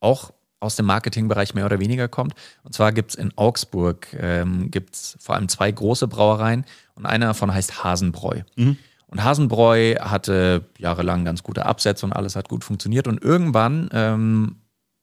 auch 0.00 0.32
aus 0.60 0.76
dem 0.76 0.86
Marketingbereich 0.86 1.54
mehr 1.54 1.66
oder 1.66 1.80
weniger 1.80 2.08
kommt. 2.08 2.34
Und 2.62 2.74
zwar 2.74 2.92
gibt 2.92 3.10
es 3.10 3.16
in 3.16 3.36
Augsburg 3.36 4.08
ähm, 4.18 4.70
gibt's 4.70 5.16
vor 5.20 5.34
allem 5.34 5.48
zwei 5.48 5.70
große 5.70 6.08
Brauereien 6.08 6.64
und 6.94 7.06
eine 7.06 7.26
davon 7.26 7.52
heißt 7.52 7.84
Hasenbräu. 7.84 8.42
Mhm. 8.56 8.76
Und 9.06 9.24
Hasenbräu 9.24 9.94
hatte 10.00 10.66
jahrelang 10.76 11.24
ganz 11.24 11.42
gute 11.42 11.64
Absätze 11.64 12.04
und 12.04 12.12
alles 12.12 12.36
hat 12.36 12.48
gut 12.48 12.62
funktioniert. 12.62 13.08
Und 13.08 13.22
irgendwann, 13.22 13.88
ähm, 13.92 14.56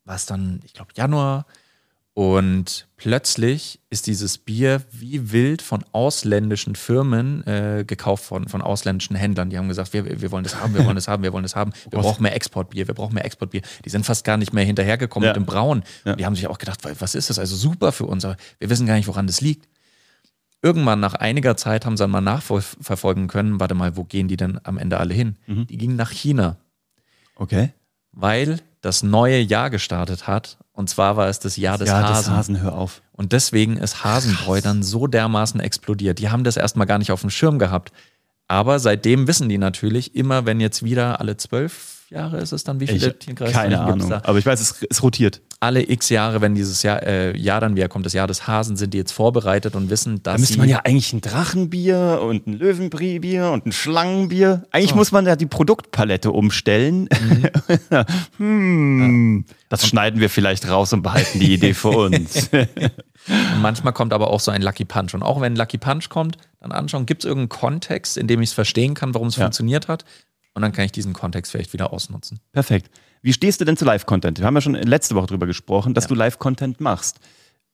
war 0.04 0.16
es 0.16 0.28
dann, 0.28 0.62
ich 0.64 0.74
glaube, 0.74 0.92
Januar 0.96 1.46
Und 2.18 2.88
plötzlich 2.96 3.82
ist 3.90 4.08
dieses 4.08 4.38
Bier 4.38 4.82
wie 4.90 5.34
wild 5.34 5.62
von 5.62 5.84
ausländischen 5.92 6.76
Firmen 6.76 7.46
äh, 7.46 7.84
gekauft 7.86 8.32
worden, 8.32 8.48
von 8.48 8.62
ausländischen 8.62 9.18
Händlern. 9.18 9.50
Die 9.50 9.58
haben 9.58 9.68
gesagt, 9.68 9.92
wir, 9.92 10.22
wir 10.22 10.32
wollen 10.32 10.46
das 10.46 10.62
haben, 10.62 10.74
wir 10.74 10.86
wollen 10.86 10.96
das 10.96 11.10
haben, 11.10 11.24
wir 11.24 11.34
wollen 11.34 11.44
das 11.44 11.58
haben. 11.58 11.74
Wir 11.92 12.00
brauchen 12.00 12.24
mehr 12.24 12.34
Exportbier, 12.34 12.88
wir 12.88 12.96
brauchen 12.96 13.16
mehr 13.16 13.26
Exportbier. 13.26 13.62
Die 13.84 13.90
sind 13.90 14.06
fast 14.06 14.24
gar 14.24 14.38
nicht 14.38 14.54
mehr 14.54 14.64
hinterhergekommen 14.64 15.28
Ja. 15.28 15.32
mit 15.32 15.36
dem 15.36 15.46
Brauen. 15.46 15.84
Ja. 16.06 16.14
Und 16.14 16.20
die 16.22 16.26
haben 16.26 16.36
sich 16.38 16.48
auch 16.48 16.58
gedacht, 16.58 16.80
was 17.00 17.16
ist 17.16 17.30
das? 17.30 17.38
Also 17.38 17.58
super 17.58 17.92
für 17.92 18.06
uns, 18.06 18.24
aber 18.24 18.38
wir 18.60 18.70
wissen 18.70 18.88
gar 18.88 18.96
nicht, 18.96 19.08
woran 19.08 19.28
das 19.28 19.42
liegt. 19.42 19.68
Irgendwann 20.62 21.02
nach 21.02 21.16
einiger 21.16 21.58
Zeit 21.58 21.86
haben 21.86 21.98
sie 21.98 22.04
dann 22.04 22.12
mal 22.12 22.22
nachverfolgen 22.22 23.28
können, 23.28 23.60
warte 23.60 23.76
mal, 23.76 23.98
wo 23.98 24.06
gehen 24.06 24.30
die 24.30 24.38
denn 24.38 24.58
am 24.64 24.78
Ende 24.78 25.02
alle 25.02 25.14
hin? 25.14 25.36
Mhm. 25.48 25.68
Die 25.68 25.78
gingen 25.78 25.98
nach 25.98 26.12
China 26.12 26.56
Okay. 27.36 27.74
Weil 28.16 28.60
das 28.82 29.04
neue 29.04 29.40
Jahr 29.40 29.70
gestartet 29.70 30.28
hat. 30.28 30.58
Und 30.72 30.90
zwar 30.90 31.18
war 31.18 31.28
es 31.28 31.40
das 31.40 31.58
Jahr 31.58 31.78
des 31.78 31.90
ja, 31.90 32.02
Hasen. 32.02 32.16
das 32.16 32.30
Hasen, 32.30 32.62
hör 32.62 32.74
auf. 32.74 33.02
Und 33.12 33.32
deswegen 33.32 33.78
ist 33.78 34.04
Hasenbräu 34.04 34.62
dann 34.62 34.84
so 34.84 35.08
dermaßen 35.08 35.60
explodiert. 35.60 36.20
Die 36.20 36.30
haben 36.30 36.44
das 36.44 36.58
erstmal 36.58 36.88
gar 36.88 36.98
nicht 36.98 37.12
auf 37.12 37.22
dem 37.22 37.30
Schirm 37.30 37.60
gehabt. 37.60 37.92
Aber 38.48 38.80
seitdem 38.80 39.28
wissen 39.28 39.50
die 39.50 39.58
natürlich, 39.58 40.16
immer 40.16 40.46
wenn 40.46 40.60
jetzt 40.60 40.84
wieder 40.84 41.20
alle 41.20 41.38
zwölf 41.38 41.95
Jahre 42.10 42.38
ist 42.38 42.52
es 42.52 42.64
dann, 42.64 42.80
wie 42.80 42.88
viele 42.88 43.18
Tierkreise 43.18 43.52
keine 43.52 43.80
Ahnung. 43.80 44.12
Aber 44.12 44.38
ich 44.38 44.46
weiß, 44.46 44.60
es, 44.62 44.86
es 44.90 45.02
rotiert. 45.02 45.42
Alle 45.60 45.90
x 45.90 46.10
Jahre, 46.10 46.42
wenn 46.42 46.54
dieses 46.54 46.84
Jahr, 46.84 47.02
äh, 47.04 47.36
Jahr 47.38 47.60
dann 47.62 47.76
wieder 47.76 47.88
kommt, 47.88 48.06
das 48.06 48.14
Jahr 48.14 48.28
des 48.28 48.48
Hasen, 48.48 48.78
sind 48.78 48.94
die 48.94 48.98
jetzt 48.98 49.12
vorbereitet 49.12 49.76
und 49.76 49.90
wissen, 49.90 50.22
dass 50.22 50.36
Da 50.36 50.40
müsste 50.40 50.58
man 50.60 50.70
ja 50.70 50.82
eigentlich 50.84 51.14
ein 51.14 51.22
Drachenbier 51.22 52.20
und 52.22 52.46
ein 52.48 52.54
Löwenbierbier 52.54 53.52
und 53.52 53.66
ein 53.66 53.72
Schlangenbier. 53.72 54.64
Eigentlich 54.72 54.92
So. 54.92 54.96
muss 54.98 55.12
man 55.12 55.26
ja 55.26 55.36
die 55.36 55.48
Produktpalette 55.48 56.32
umstellen. 56.32 57.10
hm. 58.38 59.46
Das 59.70 59.88
schneiden 59.88 60.20
wir 60.20 60.30
vielleicht 60.30 60.68
raus 60.70 60.94
und 60.94 61.02
behalten 61.02 61.40
die 61.40 61.54
Idee 61.54 61.74
für 61.74 61.90
uns. 61.90 62.50
Und 63.28 63.62
manchmal 63.62 63.94
kommt 63.94 64.14
aber 64.14 64.30
auch 64.30 64.40
so 64.40 64.52
ein 64.52 64.62
Lucky 64.62 64.86
Punch. 64.86 65.16
Und 65.16 65.24
auch 65.24 65.42
wenn 65.42 65.56
Lucky 65.56 65.80
Punch 65.80 66.10
kommt, 66.10 66.38
dann 66.60 66.72
anschauen, 66.72 67.06
gibt 67.08 67.24
es 67.24 67.28
irgendeinen 67.28 67.50
Kontext, 67.50 68.18
in 68.18 68.28
dem 68.28 68.42
ich 68.42 68.50
es 68.50 68.54
verstehen 68.54 68.94
kann, 68.94 69.14
warum 69.16 69.30
es 69.30 69.36
Ja. 69.36 69.46
funktioniert 69.46 69.88
hat. 69.88 70.06
Und 70.56 70.62
dann 70.64 70.72
kann 70.72 70.86
ich 70.86 70.92
diesen 70.92 71.14
Kontext 71.14 71.52
vielleicht 71.52 71.74
wieder 71.74 71.94
ausnutzen. 71.94 72.40
Perfekt. 72.54 72.90
Wie 73.22 73.34
stehst 73.34 73.62
du 73.62 73.66
denn 73.66 73.78
zu 73.78 73.86
Live-Content? 73.86 74.40
Wir 74.40 74.46
haben 74.48 74.56
ja 74.56 74.62
schon 74.62 74.74
letzte 74.74 75.14
Woche 75.16 75.28
drüber 75.28 75.46
gesprochen, 75.46 75.94
dass 75.94 76.06
Ja. 76.06 76.08
du 76.10 76.16
Live-Content 76.16 76.80
machst. 76.82 77.20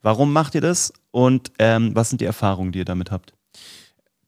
Warum 0.02 0.34
macht 0.34 0.56
ihr 0.56 0.62
das 0.62 0.92
und 1.12 1.52
ähm, 1.60 1.96
was 1.96 2.10
sind 2.10 2.22
die 2.22 2.26
Erfahrungen, 2.26 2.72
die 2.74 2.80
ihr 2.80 2.86
damit 2.86 3.12
habt? 3.12 3.34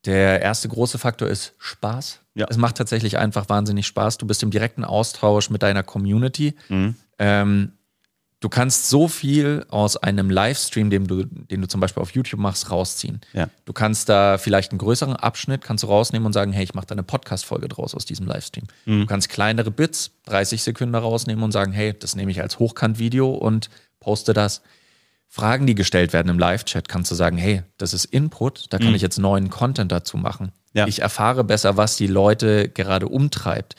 Der 0.05 0.41
erste 0.41 0.67
große 0.69 0.97
Faktor 0.99 1.27
ist 1.29 1.55
Spaß. 1.57 2.19
Ja. 2.35 2.45
Es 2.49 2.57
macht 2.57 2.77
tatsächlich 2.77 3.17
einfach 3.17 3.47
wahnsinnig 3.49 3.87
Spaß. 3.87 4.17
Du 4.17 4.27
bist 4.27 4.43
im 4.43 4.51
direkten 4.51 4.83
Austausch 4.83 5.49
mit 5.49 5.63
deiner 5.63 5.81
Community. 5.81 6.55
Ähm, 7.17 7.71
du 8.43 8.49
kannst 8.49 8.89
so 8.89 9.07
viel 9.07 9.65
aus 9.69 9.95
einem 9.95 10.29
Livestream, 10.29 10.89
den 10.89 11.07
du, 11.07 11.23
den 11.23 11.61
du 11.61 11.67
zum 11.69 11.79
Beispiel 11.79 12.01
auf 12.01 12.11
YouTube 12.11 12.41
machst, 12.41 12.69
rausziehen. 12.69 13.21
Ja. 13.31 13.47
Du 13.63 13.71
kannst 13.71 14.09
da 14.09 14.37
vielleicht 14.37 14.71
einen 14.71 14.79
größeren 14.79 15.15
Abschnitt 15.15 15.61
kannst 15.61 15.85
du 15.85 15.87
rausnehmen 15.87 16.25
und 16.25 16.33
sagen, 16.33 16.51
hey, 16.51 16.65
ich 16.65 16.73
mache 16.73 16.85
da 16.87 16.93
eine 16.93 17.03
Podcast-Folge 17.03 17.69
draus 17.69 17.95
aus 17.95 18.03
diesem 18.03 18.27
Livestream. 18.27 18.65
Du 18.85 19.05
kannst 19.05 19.29
kleinere 19.29 19.71
Bits, 19.71 20.11
30 20.25 20.61
Sekunden 20.61 20.93
rausnehmen 20.93 21.41
und 21.41 21.53
sagen, 21.53 21.71
hey, 21.71 21.93
das 21.97 22.15
nehme 22.15 22.31
ich 22.31 22.41
als 22.41 22.59
Hochkant-Video 22.59 23.29
und 23.31 23.69
poste 24.01 24.33
das. 24.33 24.61
Fragen, 25.29 25.65
die 25.65 25.73
gestellt 25.73 26.11
werden 26.11 26.27
im 26.27 26.37
Live-Chat, 26.37 26.89
kannst 26.89 27.09
du 27.11 27.15
sagen, 27.15 27.37
hey, 27.37 27.63
das 27.77 27.93
ist 27.93 28.05
Input, 28.05 28.65
da 28.71 28.77
kann 28.77 28.93
ich 28.93 29.01
jetzt 29.01 29.19
neuen 29.19 29.49
Content 29.49 29.91
dazu 29.91 30.17
machen. 30.17 30.51
Ja. 30.73 30.85
Ich 30.85 31.01
erfahre 31.01 31.45
besser, 31.45 31.77
was 31.77 31.95
die 31.95 32.07
Leute 32.07 32.67
gerade 32.67 33.07
umtreibt. 33.07 33.75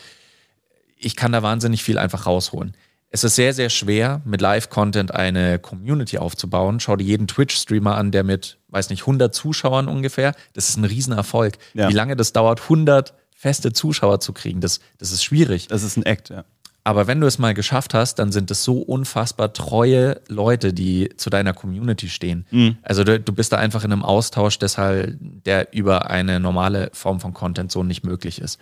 Ich 0.96 1.16
kann 1.16 1.32
da 1.32 1.42
wahnsinnig 1.42 1.84
viel 1.84 1.98
einfach 1.98 2.26
rausholen. 2.26 2.74
Es 3.14 3.22
ist 3.22 3.36
sehr, 3.36 3.54
sehr 3.54 3.70
schwer, 3.70 4.22
mit 4.24 4.40
Live-Content 4.40 5.14
eine 5.14 5.60
Community 5.60 6.18
aufzubauen. 6.18 6.80
Schau 6.80 6.96
dir 6.96 7.04
jeden 7.04 7.28
Twitch-Streamer 7.28 7.94
an, 7.94 8.10
der 8.10 8.24
mit, 8.24 8.58
weiß 8.70 8.90
nicht, 8.90 9.02
100 9.02 9.32
Zuschauern 9.32 9.86
ungefähr, 9.86 10.34
das 10.52 10.68
ist 10.68 10.78
ein 10.78 10.84
Riesenerfolg. 10.84 11.56
Ja. 11.74 11.88
Wie 11.88 11.92
lange 11.92 12.16
das 12.16 12.32
dauert, 12.32 12.62
100 12.62 13.14
feste 13.32 13.72
Zuschauer 13.72 14.18
zu 14.18 14.32
kriegen, 14.32 14.60
das, 14.60 14.80
das 14.98 15.12
ist 15.12 15.22
schwierig. 15.22 15.68
Das 15.68 15.84
ist 15.84 15.96
ein 15.96 16.04
Act, 16.04 16.30
ja. 16.30 16.44
Aber 16.82 17.06
wenn 17.06 17.20
du 17.20 17.28
es 17.28 17.38
mal 17.38 17.54
geschafft 17.54 17.94
hast, 17.94 18.16
dann 18.16 18.32
sind 18.32 18.50
es 18.50 18.64
so 18.64 18.78
unfassbar 18.78 19.52
treue 19.52 20.20
Leute, 20.26 20.72
die 20.72 21.10
zu 21.16 21.30
deiner 21.30 21.52
Community 21.52 22.08
stehen. 22.08 22.46
Also 22.82 23.04
du, 23.04 23.20
du 23.20 23.32
bist 23.32 23.52
da 23.52 23.58
einfach 23.58 23.84
in 23.84 23.92
einem 23.92 24.02
Austausch, 24.02 24.58
deshalb, 24.58 25.16
der 25.20 25.72
über 25.72 26.10
eine 26.10 26.40
normale 26.40 26.90
Form 26.92 27.20
von 27.20 27.32
Content 27.32 27.70
so 27.70 27.84
nicht 27.84 28.04
möglich 28.04 28.40
ist. 28.40 28.58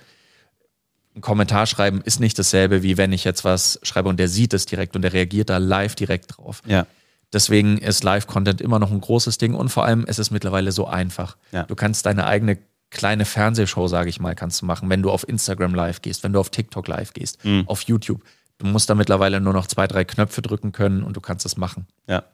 Ein 1.14 1.20
Kommentar 1.20 1.66
schreiben 1.66 2.00
ist 2.02 2.20
nicht 2.20 2.38
dasselbe, 2.38 2.82
wie 2.82 2.96
wenn 2.96 3.12
ich 3.12 3.24
jetzt 3.24 3.44
was 3.44 3.78
schreibe 3.82 4.08
und 4.08 4.18
der 4.18 4.28
sieht 4.28 4.54
es 4.54 4.66
direkt 4.66 4.96
und 4.96 5.02
der 5.02 5.12
reagiert 5.12 5.50
da 5.50 5.58
live 5.58 5.94
direkt 5.94 6.36
drauf. 6.36 6.62
Ja. 6.66 6.86
Deswegen 7.32 7.78
ist 7.78 8.04
Live-Content 8.04 8.60
immer 8.60 8.78
noch 8.78 8.90
ein 8.90 9.00
großes 9.00 9.38
Ding 9.38 9.54
und 9.54 9.70
vor 9.70 9.84
allem 9.84 10.04
ist 10.04 10.18
es 10.18 10.30
mittlerweile 10.30 10.72
so 10.72 10.86
einfach. 10.86 11.36
Ja. 11.50 11.64
Du 11.64 11.74
kannst 11.74 12.06
deine 12.06 12.26
eigene 12.26 12.58
kleine 12.90 13.24
Fernsehshow, 13.24 13.88
sage 13.88 14.10
ich 14.10 14.20
mal, 14.20 14.34
kannst 14.34 14.60
du 14.60 14.66
machen, 14.66 14.90
wenn 14.90 15.02
du 15.02 15.10
auf 15.10 15.26
Instagram 15.26 15.74
live 15.74 16.02
gehst, 16.02 16.22
wenn 16.24 16.32
du 16.34 16.40
auf 16.40 16.50
TikTok 16.50 16.86
live 16.88 17.14
gehst, 17.14 17.38
auf 17.66 17.82
YouTube. 17.82 18.22
Du 18.58 18.66
musst 18.66 18.90
da 18.90 18.94
mittlerweile 18.94 19.40
nur 19.40 19.54
noch 19.54 19.66
zwei, 19.66 19.86
drei 19.86 20.04
Knöpfe 20.04 20.42
drücken 20.42 20.72
können 20.72 21.02
und 21.02 21.16
du 21.16 21.20
kannst 21.20 21.46
es 21.46 21.56
machen. 21.56 21.86
Ja. 22.06 22.24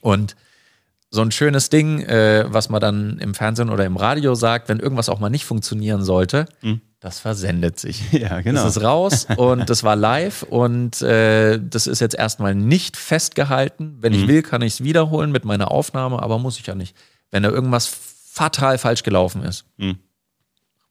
Und 0.00 0.36
so 1.10 1.20
ein 1.20 1.30
schönes 1.30 1.68
Ding, 1.68 2.00
äh, 2.00 2.44
was 2.48 2.68
man 2.68 2.80
dann 2.80 3.18
im 3.18 3.34
Fernsehen 3.34 3.70
oder 3.70 3.84
im 3.84 3.96
Radio 3.96 4.34
sagt, 4.34 4.68
wenn 4.68 4.80
irgendwas 4.80 5.08
auch 5.08 5.20
mal 5.20 5.30
nicht 5.30 5.44
funktionieren 5.44 6.02
sollte, 6.02 6.46
das 7.04 7.20
versendet 7.20 7.78
sich. 7.78 8.00
Ja, 8.12 8.40
genau. 8.40 8.64
Das 8.64 8.76
ist 8.76 8.82
raus 8.82 9.26
und 9.36 9.68
das 9.68 9.84
war 9.84 9.94
live 9.94 10.42
und 10.44 11.02
äh, 11.02 11.60
das 11.62 11.86
ist 11.86 12.00
jetzt 12.00 12.14
erstmal 12.14 12.54
nicht 12.54 12.96
festgehalten. 12.96 13.98
Wenn 14.00 14.14
Mhm. 14.14 14.18
ich 14.20 14.26
will, 14.28 14.42
kann 14.42 14.62
ich 14.62 14.72
es 14.74 14.82
wiederholen 14.84 15.30
mit 15.30 15.44
meiner 15.44 15.70
Aufnahme, 15.70 16.22
aber 16.22 16.38
muss 16.38 16.58
ich 16.58 16.66
ja 16.66 16.74
nicht. 16.74 16.96
Wenn 17.30 17.42
da 17.42 17.50
irgendwas 17.50 17.86
fatal 17.86 18.78
falsch 18.78 19.02
gelaufen 19.02 19.42
ist, 19.42 19.66
Mhm. 19.76 19.98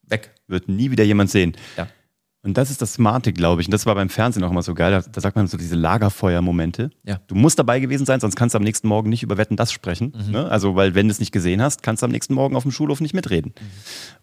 weg. 0.03 0.35
Wird 0.47 0.69
nie 0.69 0.91
wieder 0.91 1.03
jemand 1.03 1.31
sehen. 1.31 1.57
Ja. 1.77 1.87
Und 2.45 2.57
das 2.57 2.69
ist 2.69 2.81
das 2.81 2.93
Smarte, 2.93 3.31
glaube 3.31 3.61
ich. 3.61 3.67
Und 3.67 3.71
das 3.71 3.85
war 3.85 3.95
beim 3.95 4.09
Fernsehen 4.09 4.43
auch 4.43 4.51
immer 4.51 4.63
so 4.63 4.73
geil. 4.73 4.91
Da, 4.91 4.99
da 4.99 5.21
sagt 5.21 5.37
man 5.37 5.47
so 5.47 5.57
diese 5.57 5.75
Lagerfeuer-Momente. 5.75 6.89
Ja. 7.05 7.21
Du 7.27 7.35
musst 7.35 7.57
dabei 7.57 7.79
gewesen 7.79 8.05
sein, 8.05 8.19
sonst 8.19 8.35
kannst 8.35 8.53
du 8.53 8.57
am 8.57 8.63
nächsten 8.63 8.89
Morgen 8.89 9.09
nicht 9.09 9.23
über 9.23 9.37
Wetten 9.37 9.55
das 9.55 9.71
sprechen. 9.71 10.13
Mhm. 10.13 10.31
Ne? 10.31 10.51
Also, 10.51 10.75
weil 10.75 10.93
wenn 10.93 11.07
du 11.07 11.13
es 11.13 11.19
nicht 11.19 11.31
gesehen 11.31 11.61
hast, 11.61 11.83
kannst 11.83 12.03
du 12.03 12.05
am 12.05 12.11
nächsten 12.11 12.33
Morgen 12.33 12.57
auf 12.57 12.63
dem 12.63 12.71
Schulhof 12.73 12.99
nicht 12.99 13.13
mitreden. 13.13 13.53
Mhm. 13.57 13.65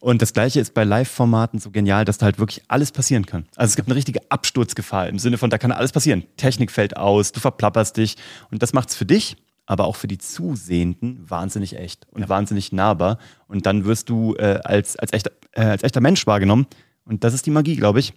Und 0.00 0.20
das 0.22 0.34
Gleiche 0.34 0.60
ist 0.60 0.74
bei 0.74 0.84
Live-Formaten 0.84 1.60
so 1.60 1.70
genial, 1.70 2.04
dass 2.04 2.18
da 2.18 2.26
halt 2.26 2.38
wirklich 2.38 2.62
alles 2.68 2.92
passieren 2.92 3.24
kann. 3.24 3.46
Also 3.56 3.70
es 3.70 3.76
gibt 3.76 3.88
eine 3.88 3.96
richtige 3.96 4.20
Absturzgefahr 4.30 5.08
im 5.08 5.18
Sinne 5.18 5.38
von, 5.38 5.48
da 5.48 5.56
kann 5.56 5.72
alles 5.72 5.92
passieren. 5.92 6.24
Technik 6.36 6.70
fällt 6.70 6.98
aus, 6.98 7.32
du 7.32 7.40
verplapperst 7.40 7.96
dich. 7.96 8.16
Und 8.50 8.62
das 8.62 8.74
macht 8.74 8.90
es 8.90 8.96
für 8.96 9.06
dich, 9.06 9.38
aber 9.64 9.86
auch 9.86 9.96
für 9.96 10.08
die 10.08 10.18
Zusehenden 10.18 11.24
wahnsinnig 11.30 11.74
echt 11.78 12.06
und 12.10 12.28
wahnsinnig 12.28 12.70
nahbar. 12.70 13.18
Und 13.46 13.64
dann 13.64 13.86
wirst 13.86 14.10
du 14.10 14.34
äh, 14.34 14.60
als, 14.62 14.96
als, 14.96 15.14
echter, 15.14 15.30
äh, 15.52 15.62
als 15.62 15.82
echter 15.84 16.02
Mensch 16.02 16.26
wahrgenommen. 16.26 16.66
Und 17.04 17.24
das 17.24 17.34
ist 17.34 17.46
die 17.46 17.50
Magie, 17.50 17.76
glaube 17.76 18.00
ich. 18.00 18.14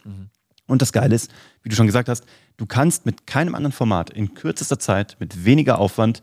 Und 0.67 0.81
das 0.81 0.93
Geile 0.93 1.13
ist, 1.15 1.31
wie 1.61 1.69
du 1.69 1.75
schon 1.75 1.87
gesagt 1.87 2.07
hast, 2.09 2.25
du 2.57 2.65
kannst 2.65 3.05
mit 3.05 3.27
keinem 3.27 3.53
anderen 3.55 3.73
Format 3.73 4.09
in 4.09 4.33
kürzester 4.33 4.79
Zeit, 4.79 5.17
mit 5.19 5.43
weniger 5.45 5.77
Aufwand, 5.79 6.21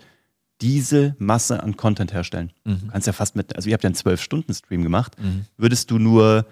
diese 0.61 1.15
Masse 1.19 1.63
an 1.63 1.77
Content 1.77 2.13
herstellen. 2.13 2.53
Du 2.65 2.87
kannst 2.89 3.07
ja 3.07 3.13
fast 3.13 3.35
mit, 3.37 3.57
also 3.57 3.69
ihr 3.69 3.75
habt 3.75 3.85
ja 3.85 3.89
einen 3.89 3.97
12-Stunden-Stream 3.97 4.83
gemacht, 4.83 5.17
würdest 5.57 5.91
du 5.91 5.99
nur 5.99 6.47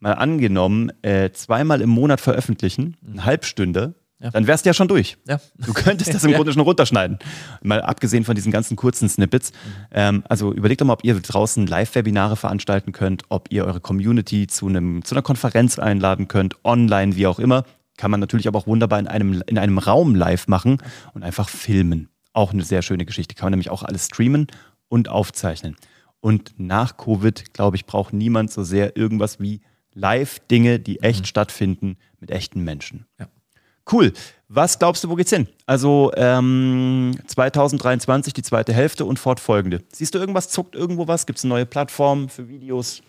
mal 0.00 0.12
angenommen 0.12 0.92
äh, 1.02 1.30
zweimal 1.32 1.80
im 1.80 1.90
Monat 1.90 2.20
veröffentlichen, 2.20 2.96
eine 3.04 3.24
Halbstunde, 3.24 3.94
Ja. 4.20 4.30
dann 4.30 4.48
wärst 4.48 4.64
du 4.64 4.70
ja 4.70 4.74
schon 4.74 4.88
durch. 4.88 5.16
Ja. 5.28 5.40
Du 5.58 5.72
könntest 5.72 6.12
das 6.12 6.24
im 6.24 6.32
Grunde 6.34 6.52
schon 6.52 6.62
runterschneiden. 6.62 7.18
Mal 7.62 7.80
abgesehen 7.82 8.24
von 8.24 8.34
diesen 8.34 8.50
ganzen 8.50 8.76
kurzen 8.76 9.08
Snippets. 9.08 9.52
Ähm, 9.92 10.24
also 10.28 10.52
überlegt 10.52 10.80
doch 10.80 10.86
mal, 10.86 10.94
ob 10.94 11.04
ihr 11.04 11.14
draußen 11.20 11.66
Live-Webinare 11.66 12.36
veranstalten 12.36 12.92
könnt, 12.92 13.22
ob 13.28 13.52
ihr 13.52 13.64
eure 13.64 13.80
Community 13.80 14.48
zu, 14.48 14.66
einem, 14.66 15.04
zu 15.04 15.14
einer 15.14 15.22
Konferenz 15.22 15.78
einladen 15.78 16.26
könnt, 16.26 16.56
online, 16.64 17.14
wie 17.14 17.28
auch 17.28 17.38
immer. 17.38 17.64
Kann 17.96 18.10
man 18.10 18.20
natürlich 18.20 18.48
aber 18.48 18.58
auch 18.58 18.66
wunderbar 18.66 18.98
in 18.98 19.06
einem, 19.06 19.42
in 19.46 19.58
einem 19.58 19.78
Raum 19.78 20.14
live 20.14 20.48
machen 20.48 20.78
und 21.14 21.22
einfach 21.22 21.48
filmen. 21.48 22.08
Auch 22.32 22.52
eine 22.52 22.64
sehr 22.64 22.82
schöne 22.82 23.04
Geschichte. 23.04 23.34
Kann 23.34 23.46
man 23.46 23.52
nämlich 23.52 23.70
auch 23.70 23.82
alles 23.82 24.06
streamen 24.06 24.48
und 24.88 25.08
aufzeichnen. 25.08 25.76
Und 26.20 26.54
nach 26.58 26.96
Covid, 26.96 27.52
glaube 27.54 27.76
ich, 27.76 27.86
braucht 27.86 28.12
niemand 28.12 28.50
so 28.50 28.64
sehr 28.64 28.96
irgendwas 28.96 29.38
wie 29.38 29.60
Live-Dinge, 29.94 30.80
die 30.80 31.00
echt 31.00 31.26
stattfinden 31.26 31.96
mit 32.20 32.30
echten 32.30 32.62
Menschen. 32.62 33.06
Ja. 33.18 33.28
Cool. 33.90 34.12
Was 34.48 34.78
glaubst 34.78 35.04
du, 35.04 35.10
wo 35.10 35.14
geht's 35.14 35.30
hin? 35.30 35.46
Also 35.66 36.10
ähm, 36.16 37.18
2023, 37.26 38.32
die 38.32 38.42
zweite 38.42 38.72
Hälfte 38.72 39.04
und 39.04 39.18
fortfolgende. 39.18 39.82
Siehst 39.92 40.14
du 40.14 40.18
irgendwas, 40.18 40.48
zuckt 40.48 40.74
irgendwo 40.74 41.06
was? 41.06 41.26
Gibt 41.26 41.38
es 41.38 41.44
eine 41.44 41.50
neue 41.54 41.66
Plattform 41.66 42.28
für 42.28 42.48
Videos? 42.48 43.02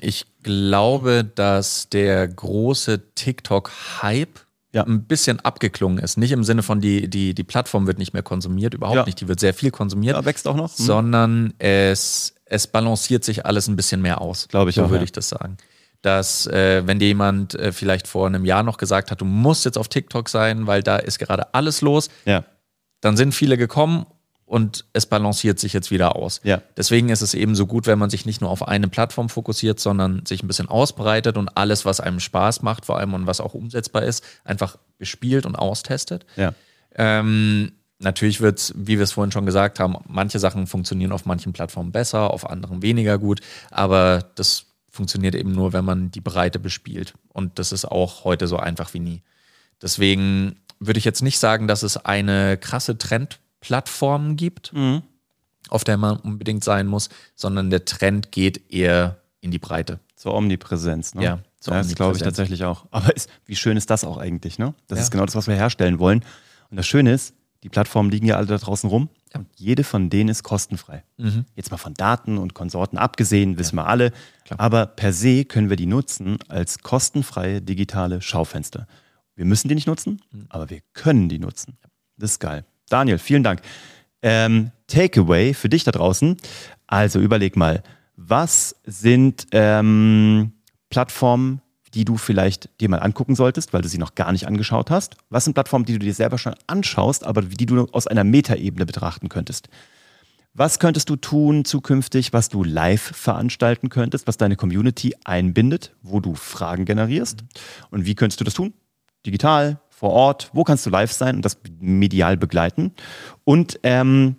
Ich 0.00 0.24
glaube, 0.42 1.24
dass 1.34 1.88
der 1.90 2.26
große 2.26 3.14
TikTok-Hype 3.14 4.40
Ja. 4.72 4.84
ein 4.84 5.04
bisschen 5.04 5.40
abgeklungen 5.40 5.98
ist. 5.98 6.16
Nicht 6.16 6.32
im 6.32 6.42
Sinne 6.44 6.62
von, 6.62 6.80
die, 6.80 7.10
die, 7.10 7.34
die 7.34 7.44
Plattform 7.44 7.86
wird 7.86 7.98
nicht 7.98 8.14
mehr 8.14 8.22
konsumiert, 8.22 8.72
überhaupt 8.72 8.96
Ja. 8.96 9.04
nicht. 9.04 9.20
Die 9.20 9.28
wird 9.28 9.40
sehr 9.40 9.52
viel 9.52 9.70
konsumiert, 9.70 10.16
Ja, 10.16 10.24
wächst 10.24 10.48
auch 10.48 10.56
noch? 10.56 10.76
Hm. 10.78 10.84
sondern 10.86 11.54
es, 11.58 12.34
es 12.46 12.66
balanciert 12.66 13.24
sich 13.24 13.44
alles 13.44 13.68
ein 13.68 13.76
bisschen 13.76 14.00
mehr 14.00 14.20
aus. 14.22 14.48
Glaube 14.48 14.70
ich 14.70 14.76
so 14.76 14.84
auch, 14.84 14.88
würde 14.90 14.98
ja. 15.02 15.04
ich 15.04 15.12
das 15.12 15.28
sagen. 15.28 15.58
Dass, 16.02 16.46
äh, 16.48 16.82
wenn 16.86 16.98
dir 16.98 17.06
jemand 17.08 17.54
äh, 17.54 17.72
vielleicht 17.72 18.08
vor 18.08 18.26
einem 18.26 18.44
Jahr 18.44 18.62
noch 18.64 18.76
gesagt 18.76 19.10
hat, 19.10 19.20
du 19.20 19.24
musst 19.24 19.64
jetzt 19.64 19.78
auf 19.78 19.88
TikTok 19.88 20.28
sein, 20.28 20.66
weil 20.66 20.82
da 20.82 20.96
ist 20.96 21.18
gerade 21.18 21.54
alles 21.54 21.80
los, 21.80 22.08
Ja. 22.24 22.44
dann 23.00 23.16
sind 23.16 23.34
viele 23.34 23.56
gekommen 23.56 24.06
und 24.44 24.84
es 24.92 25.06
balanciert 25.06 25.58
sich 25.60 25.72
jetzt 25.72 25.90
wieder 25.90 26.16
aus. 26.16 26.40
Ja. 26.44 26.60
Deswegen 26.76 27.08
ist 27.08 27.22
es 27.22 27.34
eben 27.34 27.54
so 27.54 27.66
gut, 27.66 27.86
wenn 27.86 27.98
man 27.98 28.10
sich 28.10 28.26
nicht 28.26 28.40
nur 28.40 28.50
auf 28.50 28.66
eine 28.66 28.88
Plattform 28.88 29.28
fokussiert, 29.28 29.80
sondern 29.80 30.26
sich 30.26 30.42
ein 30.42 30.46
bisschen 30.48 30.68
ausbreitet 30.68 31.38
und 31.38 31.56
alles, 31.56 31.84
was 31.84 32.00
einem 32.00 32.20
Spaß 32.20 32.62
macht, 32.62 32.84
vor 32.84 32.98
allem 32.98 33.14
und 33.14 33.26
was 33.26 33.40
auch 33.40 33.54
umsetzbar 33.54 34.02
ist, 34.02 34.24
einfach 34.44 34.76
bespielt 34.98 35.46
und 35.46 35.54
austestet. 35.56 36.26
Ja. 36.36 36.52
Ähm, 36.96 37.72
natürlich 37.98 38.40
wird 38.40 38.58
es, 38.58 38.74
wie 38.76 38.98
wir 38.98 39.04
es 39.04 39.12
vorhin 39.12 39.32
schon 39.32 39.46
gesagt 39.46 39.78
haben, 39.80 39.94
manche 40.06 40.38
Sachen 40.40 40.66
funktionieren 40.66 41.12
auf 41.12 41.24
manchen 41.24 41.52
Plattformen 41.52 41.92
besser, 41.92 42.30
auf 42.30 42.50
anderen 42.50 42.82
weniger 42.82 43.18
gut, 43.18 43.40
aber 43.70 44.24
das 44.34 44.66
funktioniert 44.92 45.34
eben 45.34 45.50
nur, 45.52 45.72
wenn 45.72 45.84
man 45.84 46.10
die 46.12 46.20
Breite 46.20 46.58
bespielt. 46.60 47.14
Und 47.28 47.58
das 47.58 47.72
ist 47.72 47.86
auch 47.86 48.22
heute 48.24 48.46
so 48.46 48.58
einfach 48.58 48.92
wie 48.94 49.00
nie. 49.00 49.22
Deswegen 49.80 50.56
würde 50.78 50.98
ich 50.98 51.04
jetzt 51.04 51.22
nicht 51.22 51.38
sagen, 51.38 51.66
dass 51.66 51.82
es 51.82 51.96
eine 51.96 52.56
krasse 52.58 52.96
Trendplattform 52.98 54.36
gibt, 54.36 54.72
Mhm. 54.72 55.02
auf 55.68 55.84
der 55.84 55.96
man 55.96 56.16
unbedingt 56.18 56.62
sein 56.64 56.86
muss, 56.86 57.08
sondern 57.34 57.70
der 57.70 57.84
Trend 57.84 58.30
geht 58.32 58.70
eher 58.70 59.16
in 59.40 59.50
die 59.50 59.58
Breite. 59.58 59.98
Zur 60.16 60.34
Omnipräsenz, 60.34 61.14
ne? 61.14 61.24
Ja, 61.24 61.38
zur 61.58 61.74
das 61.74 61.94
glaube 61.94 62.16
ich 62.16 62.22
tatsächlich 62.22 62.64
auch. 62.64 62.84
Aber 62.90 63.14
ist, 63.16 63.28
wie 63.46 63.56
schön 63.56 63.76
ist 63.76 63.90
das 63.90 64.04
auch 64.04 64.18
eigentlich, 64.18 64.58
ne? 64.58 64.74
Das 64.88 64.98
Ja. 64.98 65.04
ist 65.04 65.10
genau 65.10 65.24
das, 65.24 65.34
was 65.34 65.46
wir 65.48 65.54
herstellen 65.56 65.98
wollen. 65.98 66.24
Und 66.70 66.76
das 66.76 66.86
Schöne 66.86 67.12
ist, 67.12 67.34
die 67.62 67.68
Plattformen 67.68 68.10
liegen 68.10 68.26
ja 68.26 68.36
alle 68.36 68.46
da 68.46 68.58
draußen 68.58 68.88
rum 68.90 69.08
Ja. 69.08 69.21
Und 69.34 69.48
jede 69.56 69.84
von 69.84 70.10
denen 70.10 70.28
ist 70.28 70.42
kostenfrei. 70.42 71.02
Mhm. 71.16 71.44
Jetzt 71.54 71.70
mal 71.70 71.76
von 71.76 71.94
Daten 71.94 72.38
und 72.38 72.54
Konsorten 72.54 72.98
abgesehen, 72.98 73.58
wissen 73.58 73.76
wir 73.76 73.86
alle. 73.86 74.12
Klar. 74.44 74.60
Aber 74.60 74.86
per 74.86 75.12
se 75.12 75.44
können 75.44 75.68
wir 75.70 75.76
die 75.76 75.86
nutzen 75.86 76.38
als 76.48 76.80
kostenfreie 76.80 77.60
digitale 77.62 78.20
Schaufenster. 78.20 78.86
Wir 79.34 79.44
müssen 79.44 79.68
die 79.68 79.74
nicht 79.74 79.86
nutzen, 79.86 80.20
Mhm. 80.30 80.46
aber 80.50 80.70
wir 80.70 80.80
können 80.92 81.28
die 81.28 81.38
nutzen. 81.38 81.78
Das 82.18 82.32
ist 82.32 82.38
geil. 82.40 82.64
Daniel, 82.88 83.18
vielen 83.18 83.42
Dank. 83.42 83.62
Ähm, 84.22 84.70
Takeaway 84.86 85.54
für 85.54 85.68
dich 85.68 85.84
da 85.84 85.90
draußen. 85.90 86.36
Also 86.86 87.18
überleg 87.20 87.56
mal, 87.56 87.82
was 88.16 88.76
sind 88.84 89.46
ähm, 89.52 90.52
Plattformen, 90.90 91.62
die 91.94 92.04
du 92.04 92.16
vielleicht 92.16 92.68
dir 92.80 92.88
mal 92.88 92.98
angucken 92.98 93.34
solltest, 93.34 93.72
weil 93.72 93.82
du 93.82 93.88
sie 93.88 93.98
noch 93.98 94.14
gar 94.14 94.32
nicht 94.32 94.46
angeschaut 94.46 94.90
hast? 94.90 95.16
Was 95.30 95.44
sind 95.44 95.54
Plattformen, 95.54 95.84
die 95.84 95.94
du 95.94 95.98
dir 95.98 96.14
selber 96.14 96.38
schon 96.38 96.54
anschaust, 96.66 97.24
aber 97.24 97.42
die 97.42 97.66
du 97.66 97.86
aus 97.92 98.06
einer 98.06 98.24
Metaebene 98.24 98.86
betrachten 98.86 99.28
könntest? 99.28 99.68
Was 100.54 100.78
könntest 100.78 101.08
du 101.08 101.16
tun 101.16 101.64
zukünftig, 101.64 102.34
was 102.34 102.50
du 102.50 102.62
live 102.62 103.00
veranstalten 103.14 103.88
könntest, 103.88 104.26
was 104.26 104.36
deine 104.36 104.56
Community 104.56 105.14
einbindet, 105.24 105.94
wo 106.02 106.20
du 106.20 106.34
Fragen 106.34 106.84
generierst? 106.84 107.44
Und 107.90 108.04
wie 108.04 108.14
könntest 108.14 108.40
du 108.40 108.44
das 108.44 108.54
tun? 108.54 108.74
Digital, 109.24 109.80
vor 109.88 110.10
Ort, 110.10 110.50
wo 110.52 110.64
kannst 110.64 110.84
du 110.84 110.90
live 110.90 111.12
sein 111.12 111.36
und 111.36 111.44
das 111.44 111.56
medial 111.80 112.36
begleiten? 112.36 112.92
Und 113.44 113.80
ähm, 113.82 114.36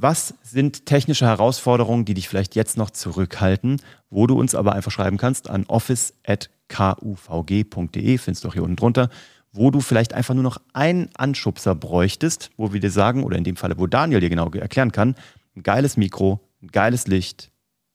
was 0.00 0.34
sind 0.42 0.86
technische 0.86 1.26
Herausforderungen, 1.26 2.04
die 2.04 2.14
dich 2.14 2.28
vielleicht 2.28 2.54
jetzt 2.54 2.76
noch 2.76 2.90
zurückhalten, 2.90 3.82
wo 4.10 4.28
du 4.28 4.38
uns 4.38 4.54
aber 4.54 4.74
einfach 4.74 4.92
schreiben 4.92 5.16
kannst 5.16 5.50
an 5.50 5.66
office.kuvg.de, 5.66 8.18
findest 8.18 8.44
du 8.44 8.48
auch 8.48 8.54
hier 8.54 8.62
unten 8.62 8.76
drunter, 8.76 9.10
wo 9.52 9.72
du 9.72 9.80
vielleicht 9.80 10.14
einfach 10.14 10.34
nur 10.34 10.44
noch 10.44 10.58
einen 10.72 11.10
Anschubser 11.16 11.74
bräuchtest, 11.74 12.52
wo 12.56 12.72
wir 12.72 12.78
dir 12.80 12.92
sagen, 12.92 13.24
oder 13.24 13.36
in 13.36 13.44
dem 13.44 13.56
Falle, 13.56 13.78
wo 13.78 13.86
Daniel 13.86 14.20
dir 14.20 14.30
genau 14.30 14.48
erklären 14.50 14.92
kann, 14.92 15.16
ein 15.56 15.62
geiles 15.62 15.96
Mikro, 15.96 16.40
ein 16.62 16.68
geiles 16.68 17.08
Licht, 17.08 17.50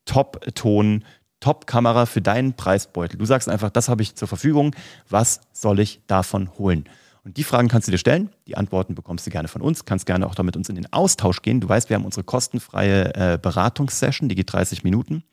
Top-Ton, 0.05 1.05
Top-Kamera 1.39 2.05
für 2.05 2.21
deinen 2.21 2.53
Preisbeutel. 2.53 3.17
Du 3.17 3.25
sagst 3.25 3.47
einfach, 3.47 3.69
das 3.69 3.87
habe 3.87 4.01
ich 4.01 4.15
zur 4.15 4.27
Verfügung, 4.27 4.75
was 5.09 5.39
soll 5.53 5.79
ich 5.79 6.01
davon 6.07 6.49
holen? 6.57 6.85
Und 7.23 7.37
die 7.37 7.43
Fragen 7.43 7.69
kannst 7.69 7.87
du 7.87 7.91
dir 7.91 7.97
stellen, 7.97 8.29
die 8.47 8.57
Antworten 8.57 8.95
bekommst 8.95 9.25
du 9.25 9.31
gerne 9.31 9.47
von 9.47 9.61
uns, 9.61 9.85
kannst 9.85 10.05
gerne 10.05 10.27
auch 10.27 10.35
damit 10.35 10.57
uns 10.57 10.67
in 10.67 10.75
den 10.75 10.91
Austausch 10.91 11.41
gehen. 11.41 11.61
Du 11.61 11.69
weißt, 11.69 11.89
wir 11.89 11.95
haben 11.95 12.05
unsere 12.05 12.25
kostenfreie 12.25 13.15
äh, 13.15 13.39
Beratungssession, 13.41 14.27
die 14.27 14.35
geht 14.35 14.51
30 14.51 14.83
Minuten, 14.83 15.23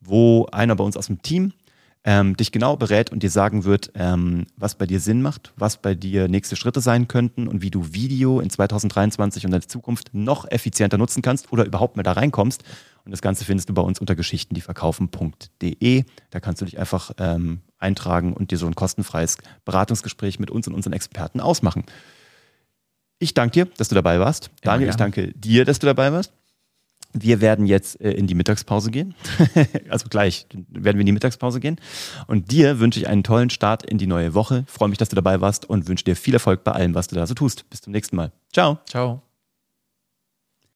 wo 0.00 0.46
einer 0.46 0.74
bei 0.74 0.82
uns 0.82 0.96
aus 0.96 1.06
dem 1.06 1.22
Team 1.22 1.52
ähm, 2.04 2.36
dich 2.36 2.50
genau 2.50 2.76
berät 2.76 3.12
und 3.12 3.22
dir 3.22 3.30
sagen 3.30 3.64
wird, 3.64 3.92
ähm, 3.94 4.46
was 4.56 4.76
bei 4.76 4.86
dir 4.86 4.98
Sinn 4.98 5.22
macht, 5.22 5.52
was 5.56 5.76
bei 5.76 5.94
dir 5.94 6.26
nächste 6.26 6.56
Schritte 6.56 6.80
sein 6.80 7.06
könnten 7.06 7.46
und 7.46 7.62
wie 7.62 7.70
du 7.70 7.92
Video 7.92 8.40
in 8.40 8.50
2023 8.50 9.44
und 9.44 9.52
in 9.52 9.60
der 9.60 9.68
Zukunft 9.68 10.14
noch 10.14 10.50
effizienter 10.50 10.98
nutzen 10.98 11.22
kannst 11.22 11.52
oder 11.52 11.64
überhaupt 11.64 11.96
mal 11.96 12.02
da 12.02 12.12
reinkommst. 12.12 12.64
Und 13.08 13.12
das 13.12 13.22
Ganze 13.22 13.46
findest 13.46 13.70
du 13.70 13.72
bei 13.72 13.80
uns 13.80 13.98
unter 14.00 14.14
geschichtendieverkaufen.de. 14.14 16.04
Da 16.28 16.40
kannst 16.40 16.60
du 16.60 16.66
dich 16.66 16.78
einfach 16.78 17.10
ähm, 17.16 17.62
eintragen 17.78 18.34
und 18.34 18.50
dir 18.50 18.58
so 18.58 18.66
ein 18.66 18.74
kostenfreies 18.74 19.38
Beratungsgespräch 19.64 20.38
mit 20.38 20.50
uns 20.50 20.68
und 20.68 20.74
unseren 20.74 20.92
Experten 20.92 21.40
ausmachen. 21.40 21.84
Ich 23.18 23.32
danke 23.32 23.52
dir, 23.52 23.64
dass 23.78 23.88
du 23.88 23.94
dabei 23.94 24.20
warst. 24.20 24.50
Daniel, 24.60 24.90
ich 24.90 24.96
gerne. 24.98 25.10
danke 25.10 25.32
dir, 25.32 25.64
dass 25.64 25.78
du 25.78 25.86
dabei 25.86 26.12
warst. 26.12 26.34
Wir 27.14 27.40
werden 27.40 27.64
jetzt 27.64 27.98
äh, 28.02 28.10
in 28.10 28.26
die 28.26 28.34
Mittagspause 28.34 28.90
gehen. 28.90 29.14
also 29.88 30.08
gleich 30.10 30.44
werden 30.68 30.98
wir 30.98 31.00
in 31.00 31.06
die 31.06 31.12
Mittagspause 31.12 31.60
gehen. 31.60 31.80
Und 32.26 32.50
dir 32.50 32.78
wünsche 32.78 33.00
ich 33.00 33.08
einen 33.08 33.22
tollen 33.22 33.48
Start 33.48 33.84
in 33.84 33.96
die 33.96 34.06
neue 34.06 34.34
Woche. 34.34 34.64
Freue 34.66 34.90
mich, 34.90 34.98
dass 34.98 35.08
du 35.08 35.16
dabei 35.16 35.40
warst 35.40 35.64
und 35.64 35.88
wünsche 35.88 36.04
dir 36.04 36.14
viel 36.14 36.34
Erfolg 36.34 36.62
bei 36.62 36.72
allem, 36.72 36.94
was 36.94 37.08
du 37.08 37.14
da 37.14 37.26
so 37.26 37.32
tust. 37.32 37.70
Bis 37.70 37.80
zum 37.80 37.94
nächsten 37.94 38.16
Mal. 38.16 38.32
Ciao. 38.52 38.80
Ciao. 38.84 39.22